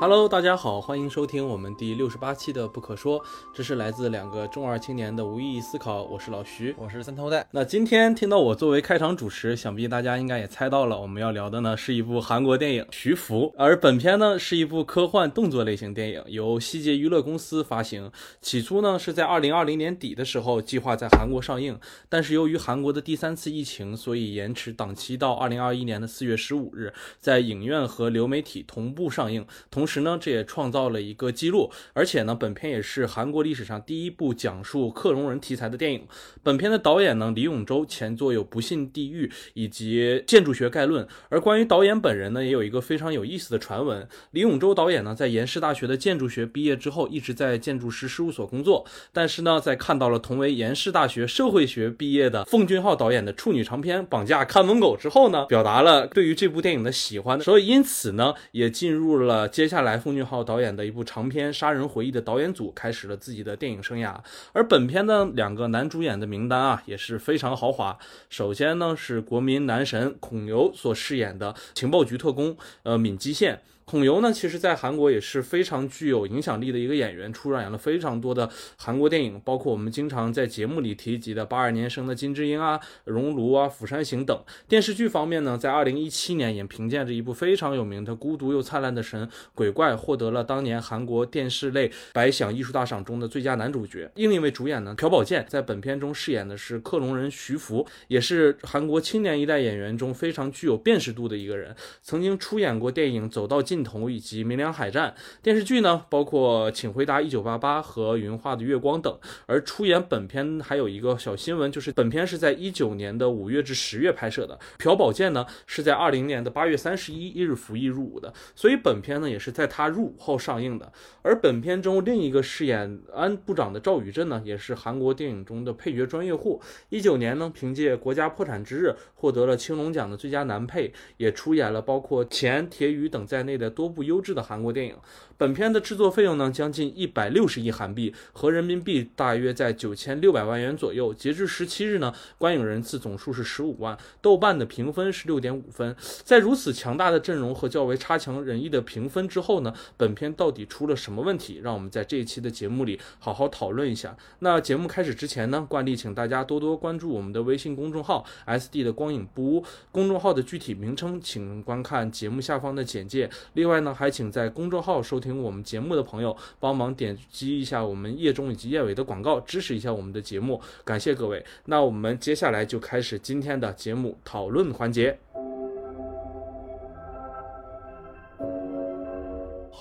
[0.00, 3.18] Hello，大家好，欢迎收听我们第六十八期的《不可说》，
[3.54, 6.02] 这是来自两个中二青年的无意义思考。
[6.02, 7.46] 我是老徐，我是三头带。
[7.52, 18.10] 那今天听到我作为开场主持，想必大家应该也猜到了，我们要聊的呢是一部韩国电影《徐福》，而本片呢是一部科幻动作类型电影，由西捷娱乐公司发行。
[18.42, 29.46] 起初呢是在二零二零年底的时候计划在韩国上映，但是由于韩国的第三次疫情，所以延迟档期到二零二一年的四月十五日，在影院和流媒体同步上映。
[29.70, 36.04] 同时时呢，这也创造了一个记录，而且呢，本片也是韩国历史上第一部讲述克隆人题材的电影。
[36.42, 41.04] 本片的导演呢，李永洲，前作有《不信地狱》以及《建筑学概论》。
[41.28, 48.84] 而关于导演本人呢，也有一个非常有意思的传闻：李永洲导演呢，在延世大学的建筑学毕业之后，一直在建筑师事务所工作。
[49.12, 64.14] 但是呢，在看到了同为延世大学社会学毕业的奉俊昊导演的处女长片《绑架看门狗》之后呢，表达了对于这部电影的喜欢，所以因此呢，也进入了接下下来奉俊昊导演的一部长篇《杀人回忆》的导演组，开始了自己的电影生涯。
[64.52, 67.98] 而本片的两个男主演的名单啊，也是非常豪华。
[68.30, 73.60] 首先呢，是国民男神孔刘所饰演的情报局特工，呃，闵基宪。
[73.84, 84.42] 孔刘呢，其实在韩国也是非常具有影响力的一个演员，出演了非常多的韩国电影，包括我们经常在节目里提及的八二年生的金智英啊、熔炉啊、釜山行等。
[84.66, 94.10] 电视剧方面呢，在二零一七年也凭借着一部非常有名的《孤独又灿烂的神》鬼怪，获得了当年韩国电视类百想艺术大赏中的最佳男主角。
[94.14, 109.18] 另一位主演呢，朴宝剑在本片中饰演的是克隆人徐福，也是韩国青年一代演员中非常具有辨识度的一个人，曾经出演过电影《走到今尽头》以及《明良海战》电视剧呢，包括《请回答一九八八》和《云画的月光》等。
[109.46, 114.56] 而出演本片还有一个小新闻，就是本片是在一九年的五月至十月拍摄的。
[114.78, 120.92] 朴宝剑呢是在二零年的八月三十一一日服役入伍的，所以本片呢也是在他入伍后上映的。
[121.22, 126.62] 而本片中另一个饰演安部长的赵宇镇呢，也是韩国电影中的配角专业户。
[126.90, 134.04] 一九年呢，凭借《国家破产之日》获得了青龙奖的最佳男配，也出演了包括《钱铁宇》等在内的多部。
[134.04, 134.96] 优质的韩国电影，
[135.36, 141.14] 本片的制作费用呢将近一百六十亿韩币，合人民币大约在九千六百万元左右。
[141.14, 145.96] 截至十七日呢，观影人次总数是十五万，豆瓣的评分是六点五分。
[146.22, 151.60] 在如此强大的阵容和较为差强人意的评分之后呢，本片到底出了什么问题？
[151.62, 154.14] 让我们在这一期的节目里好好讨论一下。
[154.40, 163.30] 那节目开始之前呢，惯例请大家多多关注我们的微信公众号 “SD 的光影不污”，公众号的具体名称请观看节目下方的简介。
[163.54, 163.92] 另外呢。
[163.94, 171.42] 还请在公众号收听我们节目的朋友帮忙点击一下我们叶中以及叶尾的广告，支持一下我们的节目，感谢各位。
[171.64, 175.18] 那我们接下来就开始今天的节目讨论环节。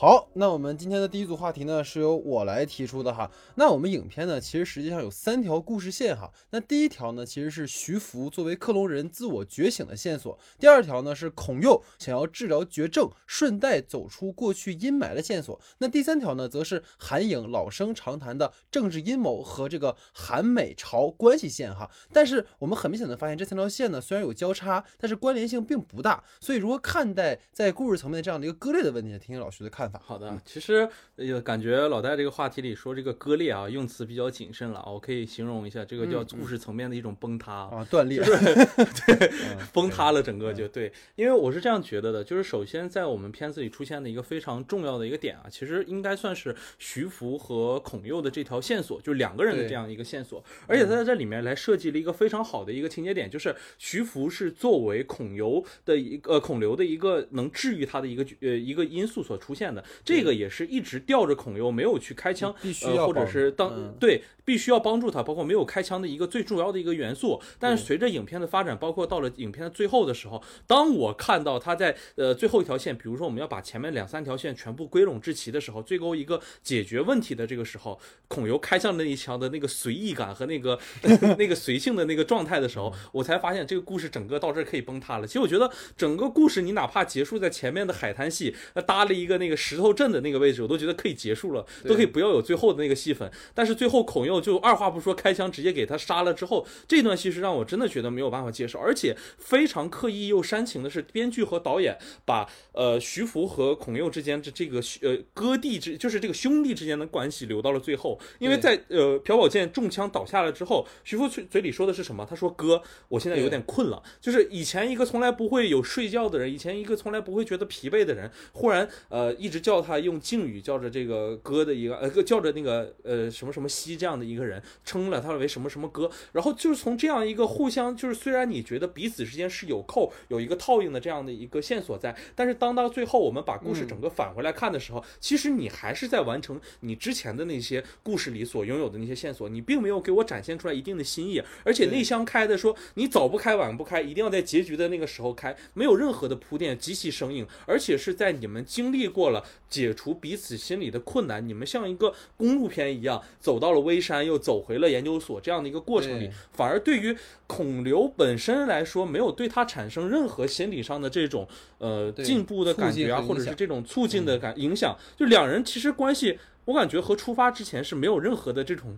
[0.03, 3.31] 好，那我们今天的第一组话题呢，是由我来提出的哈。
[3.55, 6.29] 那我们影片呢，其实实际上有三条故事线哈。
[6.49, 21.89] 那第一条呢，其实是徐福作为克隆人自我觉醒的线索；第二条呢，是孔佑想要治疗绝症，顺带走出过去阴霾的线索；那第三条呢，则是韩影老生常谈的政治阴谋和这个韩美朝关系线哈。
[22.11, 26.21] 但是我们很明显的发现，这三条线呢，虽然有交叉，但是关联性并不大。
[26.41, 29.11] 所以如何看待在故事层面这样的一个割裂的问题？
[29.11, 29.92] 听听老徐的看法。
[30.01, 34.91] 好的，其实呃，感觉老戴这个话题里说这个割裂啊，用词比较谨慎了啊。
[34.91, 38.19] 我可以形容一下，这个叫故事层面的一种崩塌啊，断裂，
[39.05, 39.31] 对，
[39.71, 40.91] 崩塌了整个就对。
[41.15, 50.43] 因为我是这样觉得的，就是首先在我们片子里出现的一个非常重要的一个点啊，其实应该算是徐福和孔佑的这条线索，就两个人的这样一个线索。
[50.67, 59.83] 而且他在这里面来设计了一个非常好的一个情节点，就是徐福是作为孔刘的一个孔刘的一个能治愈他的一个呃一个因素所出现的。
[60.03, 67.41] 这个也是一直吊着孔佑没有去开枪，必须要或者是当对必须要帮助他，包括没有开枪的一个最重要的一个元素。
[67.59, 80.77] 但是随着影片的发展，包括到了影片的最后的时候，当我看到他在呃最后一条线，比如说我们要把前面两三条线全部归拢至齐的时候，最后一个解决问题的这个时候，孔佑开枪那一枪的那个随意感和那个
[81.37, 85.27] 那个随性的那个状态的时候，我才发现这个故事整个到这可以崩塌了。
[85.27, 89.83] 其实我觉得整个故事你哪怕结束在前面的海滩戏，那搭了一个那个石头。
[89.83, 93.29] 头阵的那个位置，我都觉得可以结束了，都可以不要有最后的那个戏份。
[93.53, 112.25] 但是最后孔佑就二话不说开枪直接给他杀了之后，这段戏是让我真的觉得没有办法接受，而且非常刻意又煽情的是，编剧和导演把呃徐福和孔佑之间这这个呃哥弟之就是这个兄弟之间的关系留到了最后，因为在呃朴宝剑中枪倒下了之后，徐福嘴嘴里说的是什么？
[112.29, 114.01] 他说哥，我现在有点困了。
[114.21, 119.63] 就是以前一个从来不会有睡觉的人，以前一个从来不会觉得疲惫的人，忽然呃一直。
[119.63, 157.15] 叫他用敬语叫着这个哥的一个呃叫着那个呃什么什么西这样的一个人，称了他为什么什么哥，然后就是从这样一个互相就是虽然你觉得彼此之间是有扣有一个套应的这样的一个线索在，但是当到最后我们把故事整个返回来看的时候，其实你还是在完成你之前的那些故事里所拥有的那些线索，你并没有给我展现出来一定的新意，而且内箱开的说你早不开晚不开，一定要在结局的那个时候开，没有任何的铺垫，极其生硬，而且是在你们经历过了解除彼此心里的困难，你们像一个公路片一样走到了微山，又走回了研究所这样的一个过程里，反而对于
[157.47, 161.47] 孔刘本身来说，没有对他产生任何心理上的这种
[161.77, 166.39] 呃进步的感觉啊，或者是这种促进的感影响，就两人其实关系。
[166.65, 168.97] 我感觉和出发之前是没有任何的这种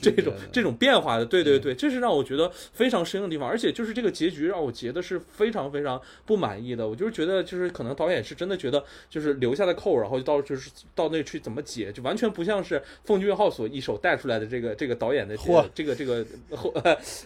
[0.00, 6.88] 这种这种变化的，对对对，这是让我觉得非常生硬的地方，而且就是这个结局让我觉得是非常非常不满意的。
[6.88, 16.26] 我就是觉得，就是可能导演是真的觉得，就是留下的扣，然后到就是到那去怎么解，就完全不像是奉俊昊所一手带出来的这个这个导演的这个这个这个
[16.56, 16.74] 后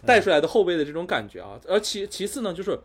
[0.05, 1.61] 带出来的后辈的这种感觉啊。
[1.69, 2.79] 而其其次呢，就是。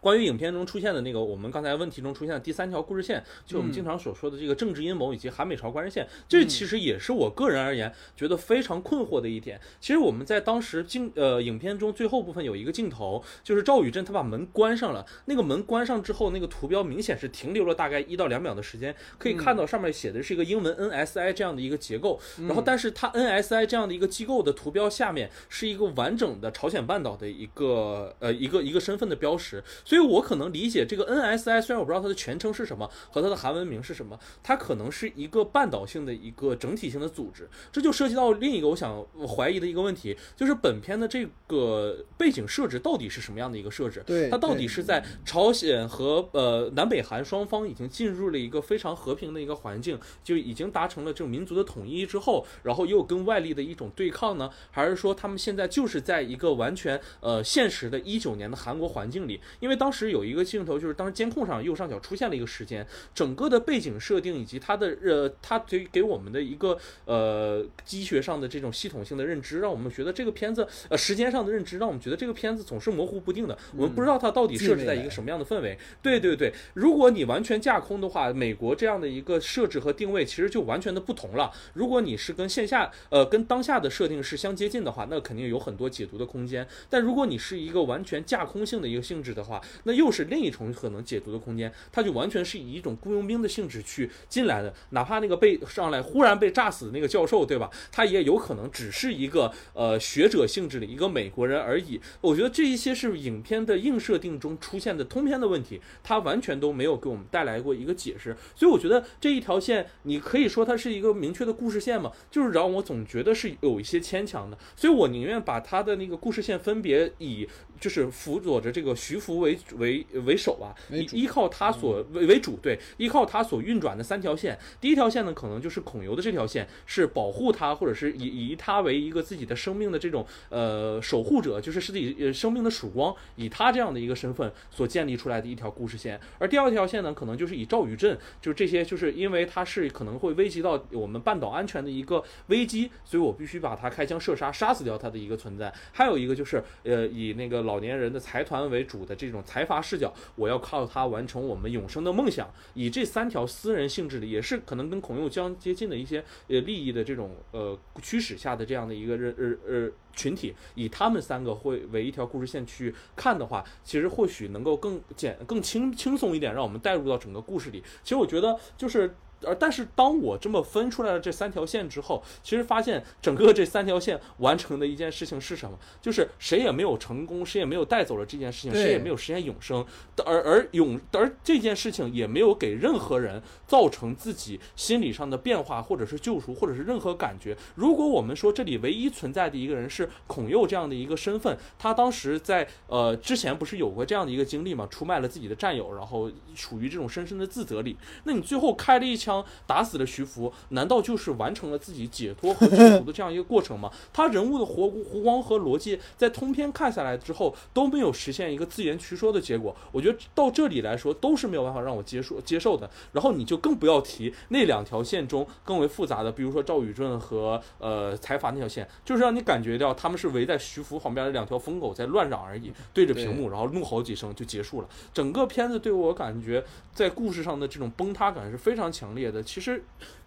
[0.00, 9.60] 关于影片中出现的那个，我们刚才问题中出现的第三条故事线，就我们嗯经常所说的这个政治阴谋以及韩美朝关系线，这其实也是我个人而言觉得非常困惑的一点。
[9.80, 44.02] 其实我们在当时镜呃影片中最后部分有一个镜头，就是赵宇镇他把门关上了，那个门关上之后，那个图标明显是停留了大概一到两秒的时间，可以看到上面写的是一个英文 NSI 这样的一个结构，然后但是它 NSI 这样的一个机构的图标下面是一个完整的朝鲜半岛的一个呃一个一个身份的标识，所以我可能理解这个 NSI，虽然我不知道它的全称是什么和它的韩文名是什么，它可能是一个半岛性的一个整体性的组织，这就涉及到另一个我想怀疑的一个问题，就是本片的这个背景设置到底是什么样的一个设置？
[44.06, 54.50] 对它到底是在朝鲜和呃南北韩双方已经进入了一个非常和平的一个环境，就已经达成了这种民族的统一之后，然后又跟外力的一种对抗呢？
[54.70, 59.40] 还是说他们现在就是在一个完全呃现实的一九年的韩国环境里？
[59.64, 66.76] 因为当时有一个镜头，就是当时监控上右上角出现了一个时间，整个的背景设定以及它的呃它给给我们的一个
[67.06, 75.78] 呃机学上的这种系统性的认知，让我们觉得这个片子呃时间上的认知，让我们觉得这个片子总是模糊不定的，我们不知道它到底设置在一个什么样的氛围。
[76.02, 81.50] 对对对，如果你完全架空的话，美国这样的一个设置和定位其实就完全的不同了。
[81.72, 86.68] 如果你是跟线下呃跟当下的设定是相接近的话，那肯定有很多解读的空间。
[86.90, 91.72] 但如果你是一个完全架空性的一个性质的话，那又是另一重可能解读的空间。
[91.92, 97.70] 它就完全是以一种雇佣兵的性质去进来的，哪怕那个被上来忽然被炸死的那个教授，对吧？
[97.92, 102.00] 他也有可能只是一个呃学者性质的一个美国人而已。
[102.20, 108.36] 我觉得这一些是影片的硬设定中出现的通篇的问题，它完全都没有给我们带来过一个解释。
[108.56, 114.56] 所以我觉得这一条线，你可以说它是一个明确的故事线嘛，就是让我总觉得是有一些牵强的。
[114.74, 117.46] 所以我宁愿把它的那个故事线分别以
[117.80, 124.58] 就是辅佐着这个徐福为为为首吧，依依靠他所为为主，对，依靠他所运转的三条线。
[124.80, 136.20] 第一条线呢，可能就是孔游的这条线，是保护他，或者是以以他为一个自己的生命的这种呃守护者，就是是自己呃生命的曙光，以他这样的一个身份所建立出来的一条故事线。
[136.38, 145.72] 而第二条线呢，可能就是以赵宇镇，就是这些，就是因为他是可能会危及到我们半岛安全的一个危机，所以我必须把他开枪射杀，杀死掉他的一个存在。
[145.92, 152.48] 还有一个就是呃以那个老年人的财团为主的这种财阀视角，我要靠他完成我们永生的梦想。
[152.74, 167.82] 以这三条私人性质的，也是可能跟孔佑将接近的一些呃利益的这种呃驱使下的这样的一个人呃呃群体，以他们三个会为一条故事线去看的话，其实或许能够更简更轻轻松一点，让我们带入到整个故事里。
[168.02, 169.14] 其实我觉得就是。
[169.44, 175.78] 呃，但是当我这么分出来了这三条线之后，其实发现整个这三条线完成的一件事情是什么？
[176.00, 179.84] 就是谁也没有成功，谁也没有带走了这件事情，谁也没有实现永生，
[180.24, 187.56] 而而永而这件事情也没有给任何人造成自己心理上的变化，或者是救赎，或者是任何感觉。
[187.74, 197.96] 如果我们说这里唯一存在的一个人是孔佑这样的一个身份，他当时在呃之前不是有过这样的一个经历嘛，出卖了自己的战友，然后处于这种深深的自责里。
[198.24, 199.33] 那你最后开了一枪。
[199.34, 203.90] 枪打死了徐福，难道就是完成了自己解脱和救赎的这样一个过程吗？
[204.12, 212.88] 他人物的活弧光和逻辑在通篇看下来之后都没有实现一个自圆其说的结果，我觉得到这里来说都是没有办法让我接受接受的。
[213.12, 224.88] 然后你就更不要提那两条线中更为复杂的，比如说赵宇正和呃财阀那条线，就是让你感觉到他们是围在徐福旁边的两条疯狗在乱嚷而已，对着屏幕然后怒吼几声就结束了。
[225.12, 229.82] 整个片子对我感觉在故事上的这种崩塌感是非常强烈其实。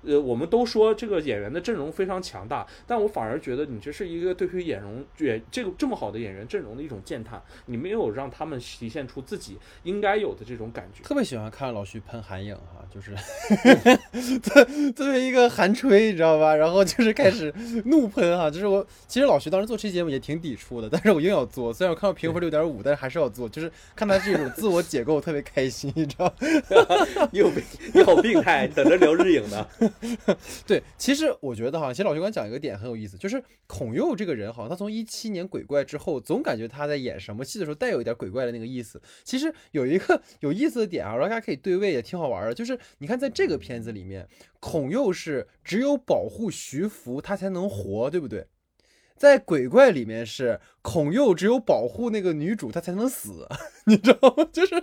[0.07, 11.03] 呃，我们都说这个演员的阵容非常强大，但我反而觉得你这是一个对于演容演这个这么好的演员阵容的一种践踏，你没有让他们体现出自己应该有的这种感觉。
[11.03, 13.13] 特别喜欢看老徐喷韩影哈，就是
[14.91, 16.55] 作为一个韩吹，你知道吧？
[16.55, 17.53] 然后就是开始
[17.85, 26.33] 怒喷哈，就是我其实老徐当时做这期节目也挺抵触的，但是我硬要做，虽然我看到评分六点五，但是还是要做，就是看他这种自我解构特别开心，你知道？
[27.31, 27.61] 你有病，
[27.93, 29.67] 你好病态，等着聊日影呢。
[30.67, 39.01] 对，其实我觉得哈，其实老徐刚讲一个点很有意思，就是孔佑这个人好像他从一七年鬼怪之后，总感觉他在演什么戏的时候带有一点鬼怪的那个意思。
[39.23, 42.53] 其实有一个有意思的点啊，大家可以对位，也挺好玩的。
[42.53, 44.27] 就是你看在这个片子里面，
[44.59, 48.47] 孔佑是只有保护徐福他才能活，对不对？
[49.15, 50.59] 在鬼怪里面是。
[50.88, 53.46] 孔佑只有保护那个女主，他才能死，
[53.88, 54.48] 你知道吗？
[54.53, 54.82] 就是，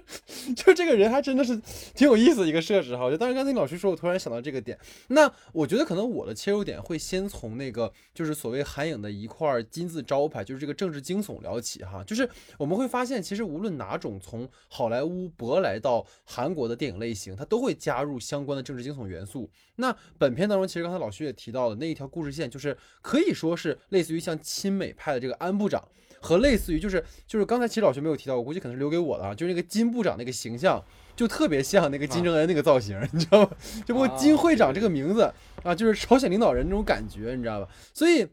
[0.55, 1.59] 就这个人还真的是
[1.95, 3.05] 挺有意思的一个设置哈。
[3.05, 4.79] 我觉得当时刚才老师说，我突然想到这个点。
[5.09, 12.05] 那我觉得可能我的切入点会先从那个就是所谓韩影的一块金字招牌，就是这个政治惊悚聊起哈。
[12.05, 19.49] 就是我们会发现，其实无论哪种从好莱坞舶来到韩国的电影类型，它都会加入相关的政治惊悚元素。
[19.77, 25.83] 那本片当中，其实刚才老徐也提到了那一条故事线，就是可以说是类似于像亲美派的这个安部长。
[26.25, 30.83] 和类似于就是就是刚才其实老师没有提到，我估计可能是留给我的啊，就是那个金部长那个形象
[31.15, 33.51] 就特别像那个金正恩那个造型，你知道吗？
[33.85, 35.31] 就不过金会长这个名字
[35.63, 37.69] 啊，就是朝鲜领导人那种感觉，你知道吧？
[37.93, 38.27] 所以。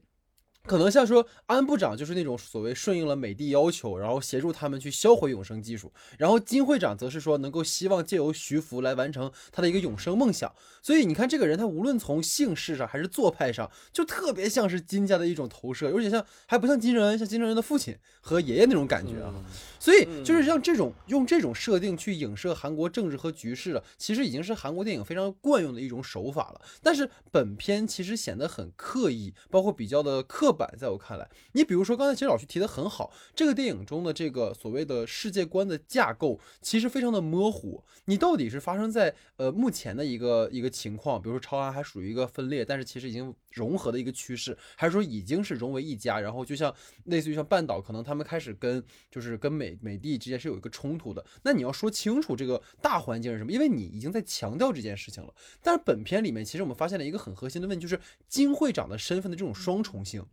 [0.65, 10.53] 可能像说安部长就是那种所谓顺应了美帝要求，然后协助他们去销毁永生技术，然后金会长则是说能够希望借由徐福来完成他的一个永生梦想。
[10.83, 19.33] 所以你看这个人，他无论从姓氏上还是做派上，就特别像是金家的一种投射，有点像还不像金正恩，像金正恩的父亲和爷爷那种感觉啊。
[19.79, 26.61] 所以就是像这种用这种设定去影射韩国政治和局势的，其实已经是韩国电影非常惯用的一种手法了。
[26.81, 46.73] 但是本片其实显得很刻意，包括比较的刻在我看来，你比如说刚才其实老徐提的很好，这个电影中的这个所谓的世界观的架构其实非常的模糊，你到底是发生在呃目前的一个一个情况，比如说朝韩还属于一个分裂，但是其实已经融合的一个趋势，还是说已经是融为一家，然后就像
[47.05, 49.77] 类似于像半岛，可能他们开始跟就是跟美。
[49.81, 55.33] 美帝之间是有一个冲突的，那你要说清楚这个大环境是什么，因为你已经在强调这件事情了。
[55.61, 60.23] 但是本片里面，其实我们发现了一个很核心的问题，就是金会长的身份的这种双重性，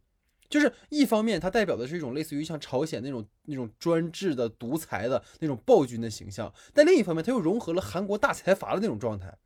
[0.48, 9.36] 就是一方面它代表的是一种类似于像朝鲜那种那种专制的独裁的那种暴君的形象，但另一方面，它又融合了韩国大财阀的那种状态，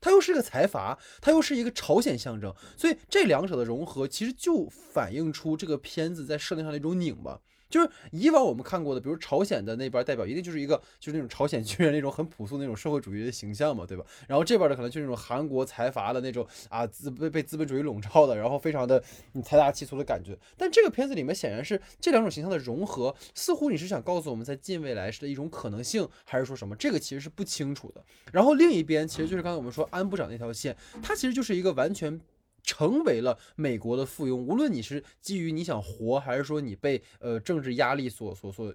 [0.00, 7.40] 它又是个财阀，它又是一个朝鲜象征，所以这两者的融合，其实就反映出这个片子在设定上的一种拧巴。
[7.72, 14.04] 就是以往我们看过的，比如朝鲜的那边代表，一定就是一个就是那种朝鲜军人那种很朴素那种社会主义的形象嘛，对吧？
[14.28, 19.02] 然后这边的可能就是那种韩国财阀的那种啊资被被资本主义笼罩的，然后非常的
[19.32, 20.38] 你财大气粗的感觉。
[20.56, 26.76] 但这个片子里面显然是这两种形象的融合，似乎你是想告诉我们在近未来是的一种可能性，还是说什么？
[26.76, 28.04] 这个其实是不清楚的。
[28.32, 32.20] 然后另一边其实就是刚才我们说安部长那条线，它其实就是一个完全。
[32.62, 38.74] 成为了美国的附庸，无论你是基于你想活，还是说你被呃政治压力所所所。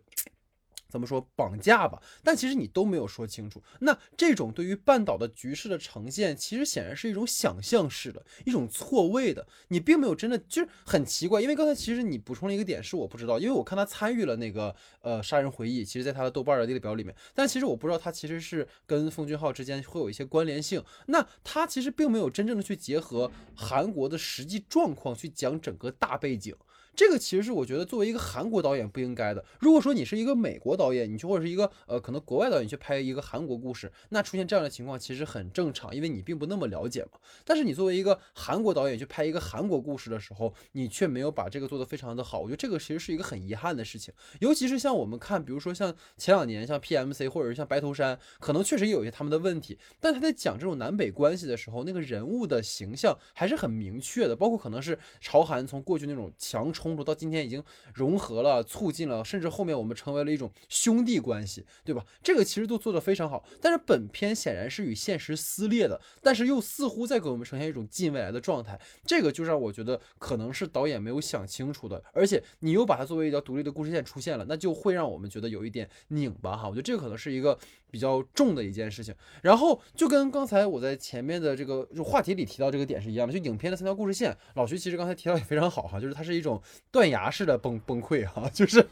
[0.90, 2.02] 怎么说绑架吧？
[2.24, 3.62] 但其实你都没有说清楚。
[3.80, 9.46] 那这种对于半岛的局势的呈现，其实显然是一种想象式的一种错位的。
[9.68, 11.42] 你并没有真的就是很奇怪。
[11.42, 20.84] 因为刚才其实你补充了一个点是我不知道，因为我看他参与了那个呃杀人回忆，其实在他的豆瓣的列表里面，但其实我不知道他其实是跟奉俊昊之间会有一些关联性。
[21.08, 26.56] 那他其实并没有真正的去结合韩国的实际状况去讲整个大背景。
[26.98, 29.46] 这个其实是我觉得作为一个韩国导演不应该的。
[29.60, 37.20] 如果说你是一个美国导演，你去或者是一个呃可能国外导演去拍一个韩国故事，那出现这样的情况其实很正常，因为你并不那么了解嘛。
[37.46, 44.12] 但是你作为一个韩国导演去拍一个韩国故事的时候，你却没有把这个做得非常的好，我觉得这个其实是一个很遗憾的事情。
[44.40, 56.87] 尤其是像我们看，比如说像前两年像 PMC 或者是像白头山，可能确实也有一些他们的问题，但他在讲这种南北关系的时候，那个人物的形象还是很明确的，包括可能是朝韩从过去那种强冲。
[56.88, 57.62] 冲突，到今天已经
[57.94, 62.06] 融合了、促进了，甚至后面我们成为了一种兄弟关系，对吧？
[62.24, 63.44] 这个其实都做得非常好。
[63.62, 76.70] 但是本片显然是与现实撕裂的，但是又似乎在给我们呈现一种近未来的状态，这个就让我觉得可能是导演没有想清楚的，而且你又把它作为一条独立的故事线出现了，那就会让我们觉得有一点拧巴哈。
[76.70, 77.58] 我觉得这个可能是一个
[77.92, 79.14] 比较重的一件事情。
[79.42, 88.86] 然后就跟刚才我在前面的这个就话题里提到这个点是一样的，就影片的三条故事线，老徐其实刚才提到也非常好哈，就是它是一种断崖式的崩崩溃哈，就是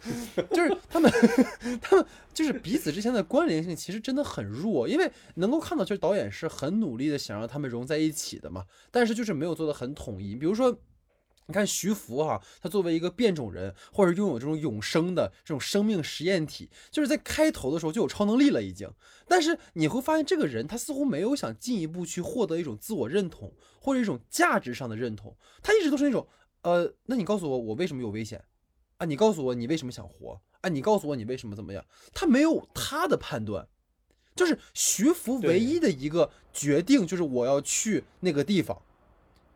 [0.51, 1.11] 就是他们
[1.81, 10.77] 他们就是彼此之间的关联性其实真的很弱，因为能够看到就是导演是很努力的想让他们融在一起的嘛，但是就是没有做的很统一，比如说。
[11.47, 18.89] 你看徐福哈，他作为一个变种人，或者拥有这种永生的这种生命实验体，就是在开头的时候就有超能力了已经。
[19.27, 25.37] 但是你会发现，这个人他似乎没有想进一步去获得一种自我认同，或者一种价值上的认同。
[25.61, 26.27] 他一直都是那种，
[26.65, 28.43] 呃，那你告诉我我为什么有危险
[28.97, 29.05] 啊？
[29.05, 30.67] 你告诉我你为什么想活啊？
[30.67, 31.85] 你告诉我你为什么怎么样？
[32.11, 33.67] 他没有他的判断，
[34.35, 38.81] 就是徐福唯一的一个决定就是我要去那个地方。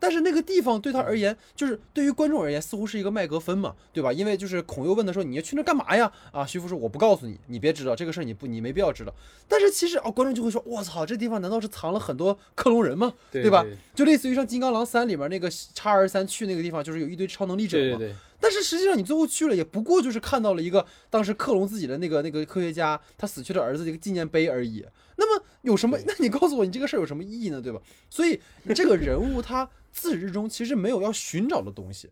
[0.00, 4.10] 但是那个地方对他而言，就是对于观众而言，似乎是一个麦格芬嘛，对吧？
[4.12, 9.14] 因为就是孔佑问他说：“你要去那干嘛呀？”啊，徐福说：“我不告诉你，你别知道这个事儿，你不，你没必要知道。”
[9.46, 13.12] 但是其实啊，观众就会说：“我操，这地方难道是藏了很多克隆人吗？
[13.30, 13.62] 对吧？
[13.94, 17.98] 就类似于像《金刚狼三》里面那个叉二三去那个地方，就是有一堆超能力者嘛。
[17.98, 18.14] 对对。
[18.40, 24.84] 但是实际上你最后去了，也不过就是看到了一个当时克隆自己的那个那个科学家他死去的儿子的一个纪念碑而已。
[25.16, 25.98] 那么有什么？
[26.06, 27.60] 那你告诉我，你这个事儿有什么意义呢？
[27.60, 27.80] 对吧？
[28.08, 28.40] 所以
[28.74, 29.68] 这个人物他。
[29.92, 32.08] 自始至终其实没有要寻找的东西，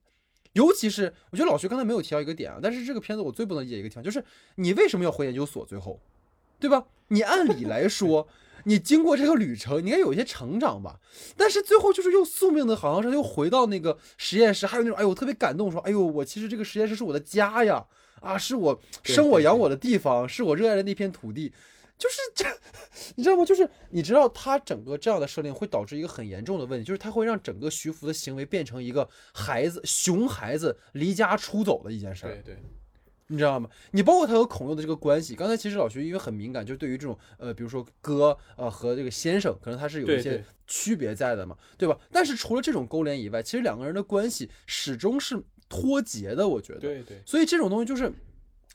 [0.55, 4.25] 尤其是我觉得老徐刚才没有提到一个点啊，但是这个片子我最不能理解一个地方就是
[4.57, 5.65] 你为什么要回研究所？
[5.65, 6.01] 最后，
[6.59, 6.87] 对吧？
[7.07, 8.27] 你按理来说，
[8.65, 10.99] 你经过这个旅程，你应该有一些成长吧？
[11.37, 17.85] 但是最后就是又宿命的，好像是又回到那个实验室，还有那种哎呦特别感动，说哎呦我其实这个实验室是我的家呀，
[18.21, 21.53] 啊是我生我养我的地方，是我热爱的那片土地。
[21.99, 22.47] 就是这，
[23.17, 23.45] 你知道吗？
[23.45, 32.23] 就是你知道，他整个这样的设定会导致一个很严重的问题，就是他会让整个徐福的行为变成一个孩子、熊孩子离家出走的一件事。
[32.23, 32.63] 对对，
[33.29, 33.71] 你知道吗？
[33.93, 41.99] 你包括他和孔佑的这个关系，刚才其实老徐因为很敏感，就是对于这种呃，比如说哥呃和这个先生，可能他是有一些区别在的嘛，对吧？
[42.13, 46.81] 但是除了这种勾连以外，其实两个人的关系始终是脱节的，我觉得。
[46.81, 47.23] 对对。
[47.25, 48.13] 所以这种东西就是。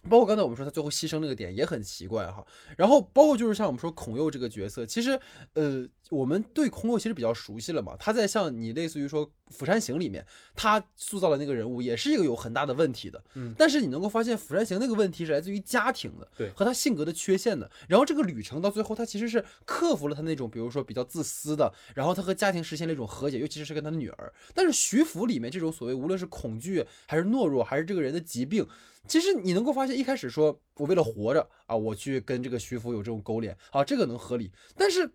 [0.09, 2.45] 包括刚才我们说他最后牺牲那个点也很奇怪哈，
[2.75, 5.17] 然后包括就是像我们说孔佑这个角色，其实
[5.53, 10.25] 呃我们对孔佑其实比较熟悉了嘛，他在像你类似于说《釜山行》里面，
[10.55, 28.67] 他塑造的那个人物也是一个有很大的问题的，嗯，但是你能够发现《釜山行》那个问题是来自于家庭的，对，和他性格的缺陷的，然后这个旅程到最后他其实是克服了他那种比如说比较自私的，然后他和家庭实现了一种和解，尤其是跟他的女儿，但是徐福里面这种所谓无论是恐惧还是懦弱还是这个人的疾病。
[29.05, 34.49] 其实你能够发现，一开始说我为了活着啊，我去跟这个徐福有这种勾连，啊，这个能合理。
[34.77, 35.11] 但是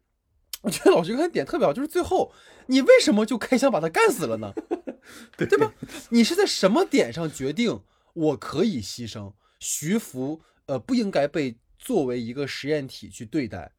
[0.63, 2.33] 我觉得老徐刚才点特别好，就是最后
[2.67, 4.53] 你为什么就开枪把他干死了呢？
[5.37, 5.73] 对对吧？
[6.11, 7.83] 你是在什么点上决定
[8.15, 10.41] 我可以牺牲徐福？
[10.67, 13.73] 呃，不应该被作为一个实验体去对待。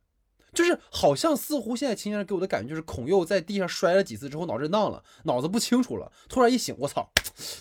[0.52, 7.08] 就是好像似乎现在秦先生给我的感觉就是孔佑在地上摔了几次之后脑震荡了，脑子不清楚了，突然一醒，我操，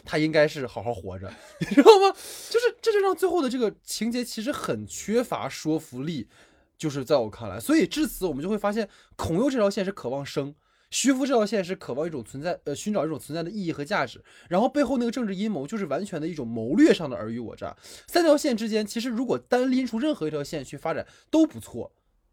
[0.07, 2.11] 他应该是好好活着， 你知道吗？
[2.49, 6.31] 就是这就让最后的这个情节其实很缺乏说服力，
[6.79, 10.55] 就是在我看来，所以至此我们就会发现孔佑这条线是渴望生，
[10.91, 21.93] 徐福这条线是渴望一种存在，呃，寻找一种存在的意义和价值，然后背后那个政治阴谋就是完全的一种谋略上的尔虞我诈，三条线之间其实如果单拎出任何一条线去发展都不错。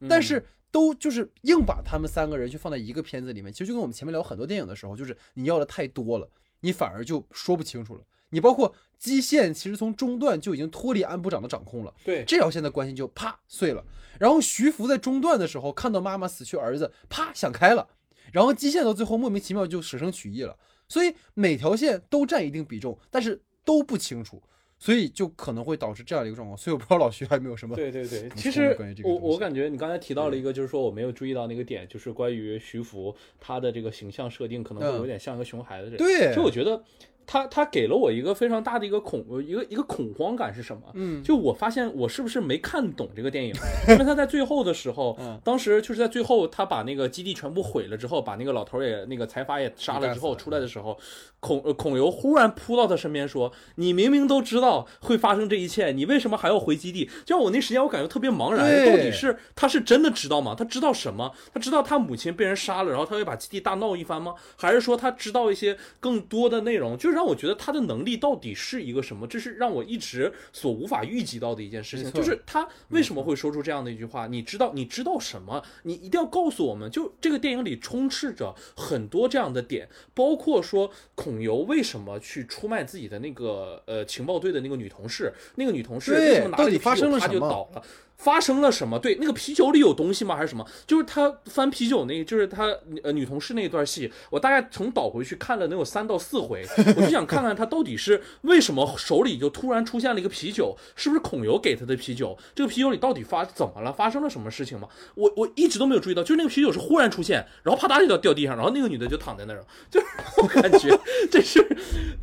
[0.10, 6.30] 但是都就是硬把他们三个人去放在一个片子里面，其实就跟我们前面聊很多电影的时候，就是你要的太多了，
[6.60, 8.02] 你反而就说不清楚了。
[8.30, 13.84] 你包括基线，其实从中段就已经脱离安部长的掌控了，对这条线的关系就啪碎了。
[14.20, 17.88] 然后徐福在中段的时候看到妈妈死去儿子，啪想开了。
[18.32, 20.58] 然后基线到最后莫名其妙就舍生取义了。
[20.88, 24.42] 所以每条线都占一定比重，但是都不清楚。
[24.78, 35.90] 所以就可能会导致这样的一个状况，所以我不知道老徐还有没有什么对对对，其实我我感觉你刚才提到了一个，就是说我没有注意到那个点，就是关于徐福他的这个形象设定可能会有点像一个熊孩子。
[35.92, 36.84] 对，其实我觉得。
[37.28, 40.84] 他他给了我一个非常大的一个恐一个一个恐慌感是什么？
[40.94, 43.54] 嗯，就我发现我是不是没看懂这个电影？
[43.90, 50.98] 因为他在最后的时候，当时就是在最后他把那个基地全部毁了之后，把那个老头也那个财阀也杀了之后出来的时候，
[51.40, 60.54] 孔孔游忽然扑到他身边说：“你明明都知道会发生这一切，你为什么还要回基地？”就我那时间我感觉特别茫然，到底是他是真的知道吗？
[60.56, 61.32] 他知道什么？
[61.52, 64.36] 他知道他母亲被人杀了，然后他会把基地大闹一番吗？
[64.56, 66.96] 还是说他知道一些更多的内容？
[66.96, 67.15] 就是。
[67.16, 72.12] 让我觉得他的能力到底是一个什么，这是让我一直所无法预计到的一件事情。
[72.12, 74.28] 就是他为什么会说出这样的一句话？
[74.28, 75.64] 你知道，你知道什么？
[75.84, 76.92] 你一定要告诉我们。
[76.92, 87.84] 就这个电影里充斥着很多这样的点，包括说孔游为什么去出卖自己的那个呃情报队的那个女同事，那个女同事为什么拿了到底发一个啤酒他生了什么就倒了？
[88.26, 88.98] 发生了什么？
[88.98, 90.36] 对，那个啤酒里有东西吗？
[90.36, 90.66] 还是什么？
[90.88, 96.66] 就是他翻啤酒那，就是他呃女同事那一段戏，我大概从倒回去看了能有三到四回，
[96.98, 102.36] 我就想看看他到底是为什么手里就突然出现了一个啤酒，是不是孔游给他的啤酒？
[102.56, 103.94] 这个啤酒里到底发怎么了？
[103.94, 104.88] 发生了什么事情吗？
[105.14, 110.08] 我我一直都没有注意到，就是那个啤酒是忽然出现，然后啪嗒就掉掉地上，然后那个女的就躺在那儿， 就是
[110.42, 110.90] 我感觉
[111.30, 111.64] 这是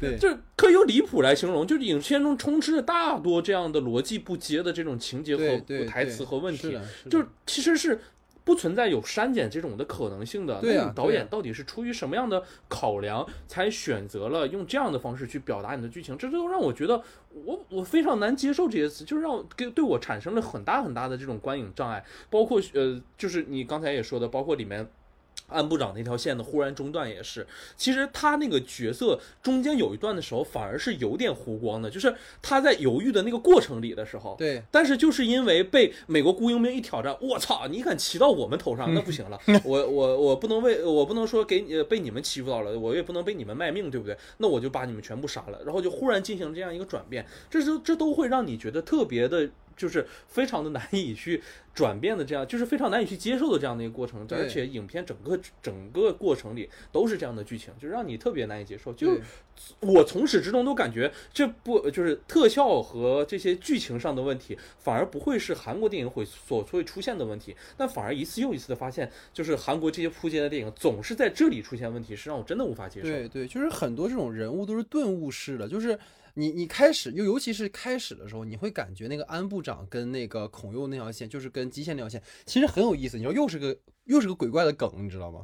[0.01, 6.79] 对就是可以用离谱来形容，就是影片中充斥着大多这样的逻辑不接的这种情节和对对台词和问题，
[7.11, 8.01] 就是其实是
[8.45, 10.59] 不存在有删减这种的可能性的。
[10.63, 16.17] 那你导演到底是出于什么样的考量，才选择了用这样的方式去表达你的剧情？
[16.17, 17.03] 这都让我觉得
[17.45, 22.05] 我我非常难接受这些词，就是让我给对我产生了很大很大的这种观影障碍。
[22.31, 24.89] 包括呃，就是你刚才也说的，包括里面。
[25.53, 44.17] 安部长那条线的忽然中断也是，其实他那个角色中间有一段的时候反而是有点弧光的，就是他在犹豫的那个过程里的时候，对但是就是因为被美国雇佣兵一挑战，我操，你敢骑到我们头上，那不行了，我我我不能为我不能说给你呃被你们欺负到了，我也不能被你们卖命，对不对？
[44.39, 49.51] 那我就把你们全部杀了，然后就忽然进行这样一个转变，这是这都会让你觉得特别的。
[49.77, 51.43] 就是非常的难以去
[51.75, 58.93] 转变的，这样就是非常难以去接受的这样的一个过程，而且影片整个整个过程里都是这样的剧情，就让你特别难以接受。
[58.93, 59.19] 就
[59.81, 73.09] 我从始至终都感觉这不就是特效和这些剧情上的问题，反而不会是韩国电影会所会出现的问题，但反而一次又一次的发现，就是韩国这些扑街的电影总是在这里出现问题，是让我真的无法接受。
[73.09, 75.99] 对对，就是很多这种人物都是顿悟式的，就是
[76.35, 83.17] 你你开始又尤其是开始的时候，你会感觉那个安部长跟那个孔佑那条线，就是跟极限那条线，其实很有意思。
[83.17, 85.41] 你说又是个又是个鬼怪的梗，你知道吗？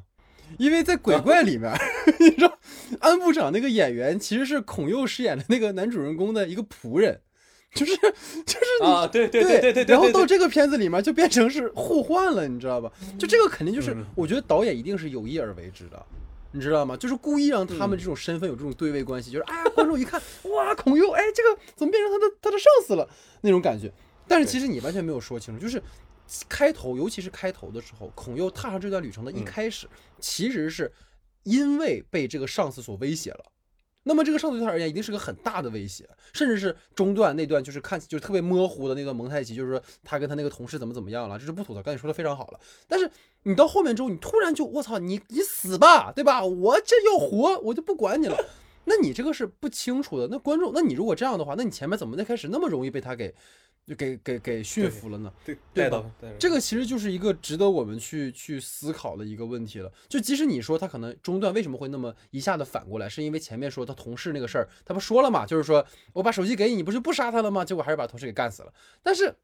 [0.56, 1.70] 因为在鬼怪里面，
[2.20, 2.58] 你知道
[3.00, 7.20] 安部长那个演员其实是孔佑饰演的那个男主人公的一个仆人，
[7.74, 12.90] 就是就是你啊，对对对对对对，然后到这个片子里面就变成是互换了，你知道吧？
[13.18, 16.06] 就这个肯定就是嗯，我觉得导演一定是有意而为之的，
[16.52, 16.96] 你知道吗？
[16.96, 23.08] 就是故意让他们嗯这种身份有这种对位关系，就是哎呀，观众一看，哇，孔佑，哎，这个怎么变成他的他的上司了
[23.42, 23.92] 那种感觉。
[24.26, 25.82] 但是其实你完全没有说清楚，就是
[26.48, 29.86] 开头，尤其是开头的时候，孔佑踏上这段旅程的一嗯开始，
[30.20, 30.92] 其实是
[31.44, 33.44] 因为被这个上司所威胁了。
[34.04, 42.60] 那么这个上司对他而言一定是个很大的威胁，甚至是中段那段就是看起就是特别模糊的那段蒙太奇，就是说他跟他那个同事怎么怎么样了，这是不吐槽，刚才你说的非常好了。
[42.86, 43.10] 但是
[43.44, 46.44] 你到后面之后，你突然就我操，你你死吧，对吧？
[46.44, 48.36] 我这要活，我就不管你了。
[48.84, 50.28] 那你这个是不清楚的。
[50.30, 53.34] 那观众，那你如果这样的话，那你前面怎么那开始那么容易被他给
[53.86, 55.32] 就给给给驯服了呢？
[55.44, 56.04] 对对吧
[56.38, 59.90] 这个其实就是一个值得我们去去思考的一个问题了。
[60.08, 67.64] 就即使你说他可能中段为什么会那么一下子反过来，是因为前面说他同事那个事儿，他不说了嘛，就是说我把手机给你，你不是不杀他了吗？
[67.64, 68.72] 结果还是把同事给干死了。
[69.02, 69.34] 但是，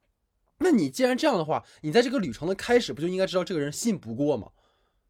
[0.59, 4.51] 那你既然这样的话，你在这个旅程的开始不就应该知道这个人信不过吗？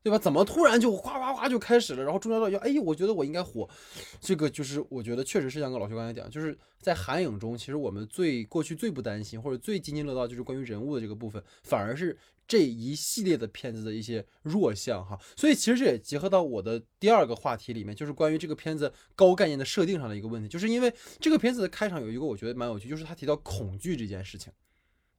[0.03, 0.19] 对吧？
[0.19, 2.05] 怎么突然就哗哗哗就开始了？
[2.05, 3.67] 然后中间到要，哎，我觉得我应该火，
[4.21, 12.15] 这个就是我觉得确实是像个老徐刚才讲，就是在寒影中，其实我们最过去最不担心或者最津津乐道就是关于人物的这个部分，反而是
[12.47, 15.19] 这一系列的片子的一些弱项哈。
[15.37, 24.53] 所以其实这也结合到我的第二个话题里面，就是关于这个片子高概念的设定上的一个问题，就是因为这个片子的开场有一个我觉得蛮有趣，就是他提到恐惧这件事情。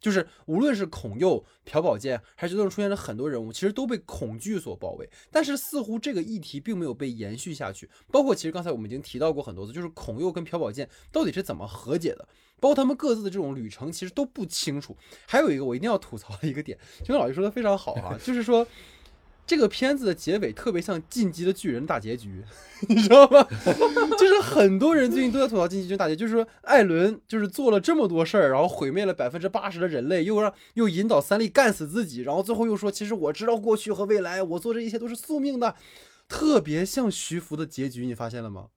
[0.06, 5.10] 就是无论是孔佑、朴宝剑，还是最后出现了很多人物，其实都被恐惧所包围。
[5.32, 7.90] 但是似乎这个议题并没有被延续下去。
[8.12, 12.28] 包括其实刚才我们已经提到过很多次，就是孔佑跟朴宝剑到底是怎么和解的，
[12.60, 14.96] 包括他们各自的这种旅程，其实都不清楚。
[15.26, 18.68] 还有一个我一定要吐槽的一个点，就跟老师说的非常好啊，就是说。
[19.48, 22.44] 这个片子的结尾特别像《进击的巨人》大结局，
[22.90, 23.48] 你知道吗？
[24.18, 35.76] 就是很多人最近都在吐槽《进击的巨人》大结局，就是说艾伦就是做了这么多事儿，然后毁灭了百分之八十的人类，又让又引导三笠干死自己，然后最后又说其实我知道过去和未来，我做这一切都是宿命的，
[36.28, 38.68] 特别像徐福的结局，你发现了吗？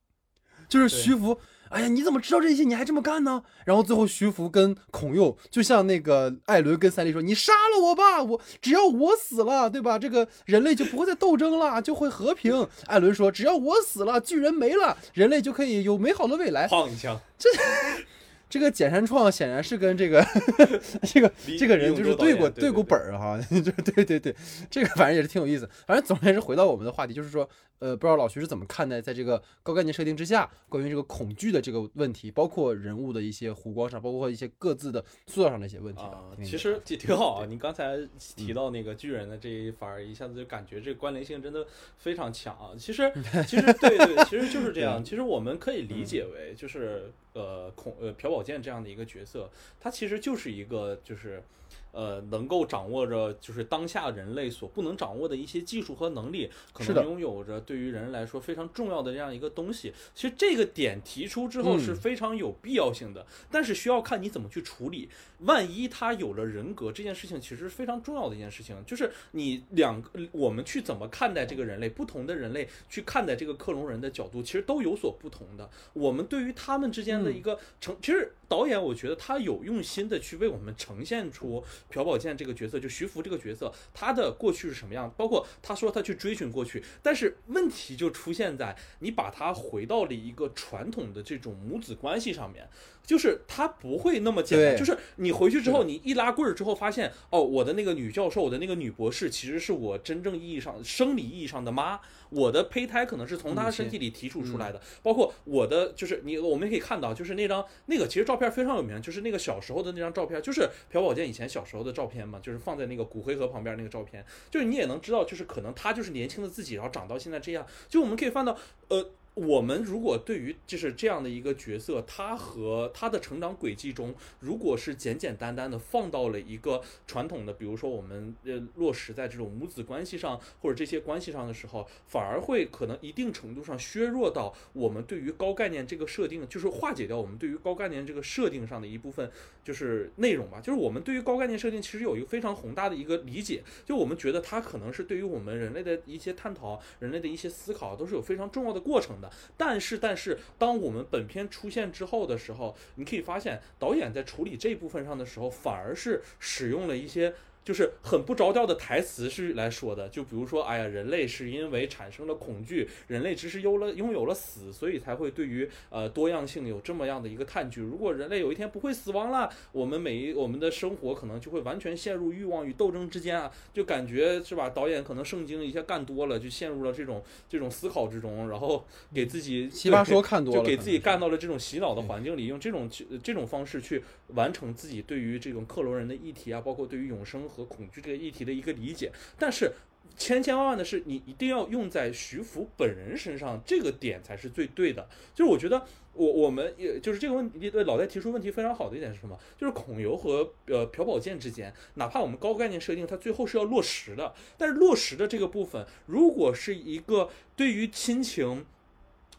[0.67, 2.63] 就是徐福，哎呀，你怎么知道这些？
[2.63, 3.43] 你还这么干呢？
[3.65, 9.97] 然后最后徐福跟孔佑，就像那个艾伦跟三笠说：“你杀了我吧，我只要我死了，对吧？
[9.99, 17.49] 这个人类就不会再斗争了，就会和平。”艾伦说：“只要我死了，巨人没了，人类就可以有美好的未来。”砰一枪，这
[18.49, 20.25] 这个简山创显然是跟这个
[21.05, 24.35] 这个这个人就是对过对对过本儿哈， 就对对对，
[24.71, 25.69] 这个反正也是挺有意思。
[25.85, 27.47] 反正总而言之，回到我们的话题，就是说
[27.79, 36.09] 呃，不知道老徐是怎么看待在这个高概念设定之下，关于这个恐惧的这个问题，包括人物的一些弧光上，包括一些各自的塑造上的一些问题的。
[36.09, 37.45] 啊，其实也挺好啊。
[37.45, 37.97] 你刚才
[38.35, 41.65] 提到那个巨人的这一番儿，一下子就感觉这个关联性真的
[41.97, 42.71] 非常强啊。
[42.77, 43.11] 其实，
[43.47, 45.03] 其实对对，其实就是这样。
[45.03, 51.41] 其实我们可以理解为，就是呃，恐呃朴宝剑这样的一个角色，他其实就是一个就是。
[51.91, 59.93] 呃，能够掌握着就是当下人类所不能掌握的一些技术和能力，可能拥有着对于人来说非常重要的这样一个东西。
[60.13, 65.09] 其实这个点提出之后嗯是非常有必要性的，但是需要看你怎么去处理。
[65.39, 75.69] 万一他有了人格，这件事情其实是非常重要的一件事情，就是你两个我们去怎么看待这个人类，不同的人类去看待这个克隆人的角度，其实都有所不同的。
[75.93, 92.67] 我们对于他们之间的一个呈，其实导演我觉得他有用心的去为我们呈现出朴宝剑这个角色，就徐福这个角色，他的过去是什么样，包括他说他去追寻过去，但是问题就出现在你把他回到了一个传统的这种母子关系上面。
[93.09, 118.55] 就是他不会那么简单，就是你回去之后，你一拉棍儿之后，发现哦，我的那个女教授，我的那个女博士，其实是我真正意义上生理意义上的妈，我的胚胎可能是从她身体里提出出来嗯的，包括我的就是你，我们可以看到，就是那张那个其实照片非常有名，就是那个小时候的那张照片，就是朴宝剑以前小时候的照片嘛，就是放在那个骨灰盒旁边那个照片，就是你也能知道，就是可能他就是年轻的自己，然后长到现在这样，就我们可以看到，
[118.89, 119.09] 呃。
[119.35, 139.31] 我们如果对于就是这样的一个角色，他和他的成长轨迹中，如果是简简单单的放到了一个传统的，比如说我们呃落实在这种母子关系上或者这些关系上的时候，反而会可能一定程度上削弱到我们对于高概念这个设定，就是化解掉我们对于高概念这个设定上的一部分
[139.63, 140.59] 就是内容吧。
[140.59, 149.18] 就是我们对于高概念设定其实有一个非常宏大的一个理解，就我们觉得它可能是对于我们人类的一些探讨、人类的一些思考都是有非常重要的过程
[149.57, 157.33] 但是，但是当我们本片出现之后的时候，你可以发现导演在处理这部分上的时候，反而是使用了一些。
[157.63, 167.83] 就是很不着调的台词是来说的，就比如说，哎呀，人类是因为产生了恐惧，人类只是有了拥有了死，所以才会对于呃多样性有这么样的一个探究。
[167.83, 174.69] 如果人类有一天不会死亡了，我们每一我们的生活可能就会完全陷入欲望与斗争之间啊，就感觉是吧？
[174.69, 189.11] 导演可能圣经一下干多了，就陷入了这种这种思考之中，然后给自己奇葩说看多了，就给自己干到了这种洗脑的环境里，用这种去这种方式去完成自己对于这种克隆人的议题啊，包括对于永生和和恐惧这个议题的一个理解。
[189.37, 189.73] 但是
[190.17, 195.07] 千千万万的是，你一定要用在徐福本人身上，这个点才是最对的。
[195.35, 199.37] 就是我觉得我我们也就是这个问题，对老戴提出问题非常好的一点是什么？
[199.57, 208.65] 就是孔游和呃朴宝剑之间，哪怕我们高概念设定，它最后是要落实的，但是落实的这个部分，如果是一个对于亲情。